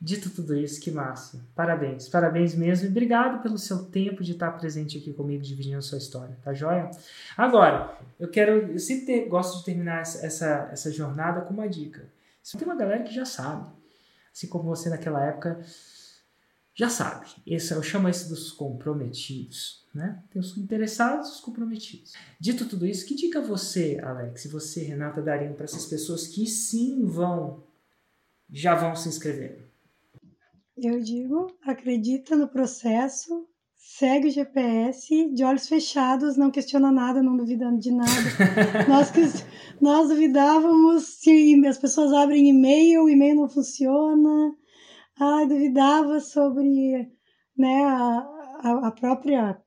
[0.00, 1.42] Dito tudo isso, que massa.
[1.54, 2.86] Parabéns, parabéns mesmo.
[2.86, 6.90] E obrigado pelo seu tempo de estar presente aqui comigo, dividindo sua história, tá joia?
[7.36, 8.72] Agora, eu quero.
[8.72, 12.06] Eu sempre te- gosto de terminar essa, essa, jornada com uma dica.
[12.52, 13.68] Tem uma galera que já sabe,
[14.32, 15.60] assim como você naquela época,
[16.74, 17.26] já sabe.
[17.46, 19.84] Esse, eu chamo isso dos comprometidos.
[19.94, 20.22] Né?
[20.30, 22.12] Tem os interessados os comprometidos.
[22.38, 26.46] Dito tudo isso, que dica você, Alex, e você, Renata, dariam para essas pessoas que
[26.46, 27.64] sim vão,
[28.52, 29.65] já vão se inscrever?
[30.76, 37.36] Eu digo, acredita no processo, segue o GPS, de olhos fechados, não questiona nada, não
[37.36, 38.10] duvida de nada.
[38.88, 39.10] nós,
[39.80, 44.52] nós duvidávamos se as pessoas abrem e-mail, o e-mail não funciona.
[45.18, 47.10] Ai, duvidava sobre
[47.56, 48.28] né, a,
[48.62, 49.58] a, a própria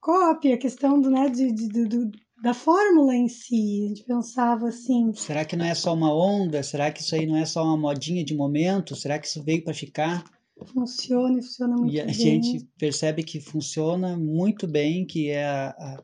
[0.00, 2.10] cópia, a questão do, né, de, de- do-
[2.42, 3.84] da fórmula em si.
[3.86, 6.62] A gente pensava assim, Será que não é só uma onda?
[6.62, 8.94] Será que isso aí não é só uma modinha de momento?
[8.94, 10.22] Será que isso veio para ficar?
[10.66, 12.14] Funciona e funciona muito E a bem.
[12.14, 16.02] gente percebe que funciona muito bem, que é a, a,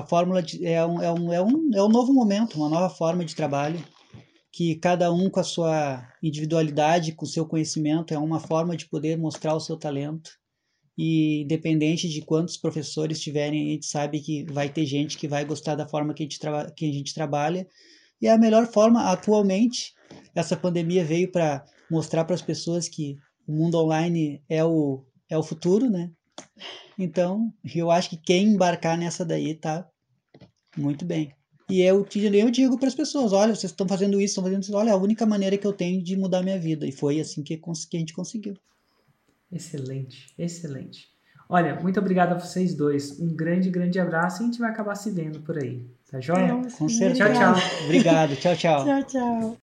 [0.00, 2.88] a fórmula de, é, um, é, um, é, um, é um novo momento, uma nova
[2.88, 3.82] forma de trabalho,
[4.50, 8.86] que cada um com a sua individualidade, com o seu conhecimento, é uma forma de
[8.86, 10.30] poder mostrar o seu talento.
[10.96, 15.42] E independente de quantos professores tiverem, a gente sabe que vai ter gente que vai
[15.44, 16.38] gostar da forma que a gente,
[16.76, 17.66] que a gente trabalha.
[18.20, 19.94] E é a melhor forma, atualmente,
[20.34, 23.16] essa pandemia veio para mostrar para as pessoas que
[23.46, 26.10] o mundo online é o, é o futuro, né?
[26.98, 29.86] Então, eu acho que quem embarcar nessa daí tá
[30.76, 31.32] muito bem.
[31.68, 34.76] E eu, eu digo para as pessoas, olha, vocês estão fazendo isso, estão fazendo isso,
[34.76, 36.86] olha, é a única maneira que eu tenho de mudar minha vida.
[36.86, 38.54] E foi assim que, que a gente conseguiu.
[39.50, 41.12] Excelente, excelente.
[41.48, 43.18] Olha, muito obrigado a vocês dois.
[43.20, 45.86] Um grande, grande abraço e a gente vai acabar se vendo por aí.
[46.10, 46.62] Tá joia?
[46.78, 47.30] Com certeza.
[47.30, 47.84] Tchau, tchau.
[47.84, 48.84] Obrigado, tchau, tchau.
[48.84, 49.56] Tchau, tchau.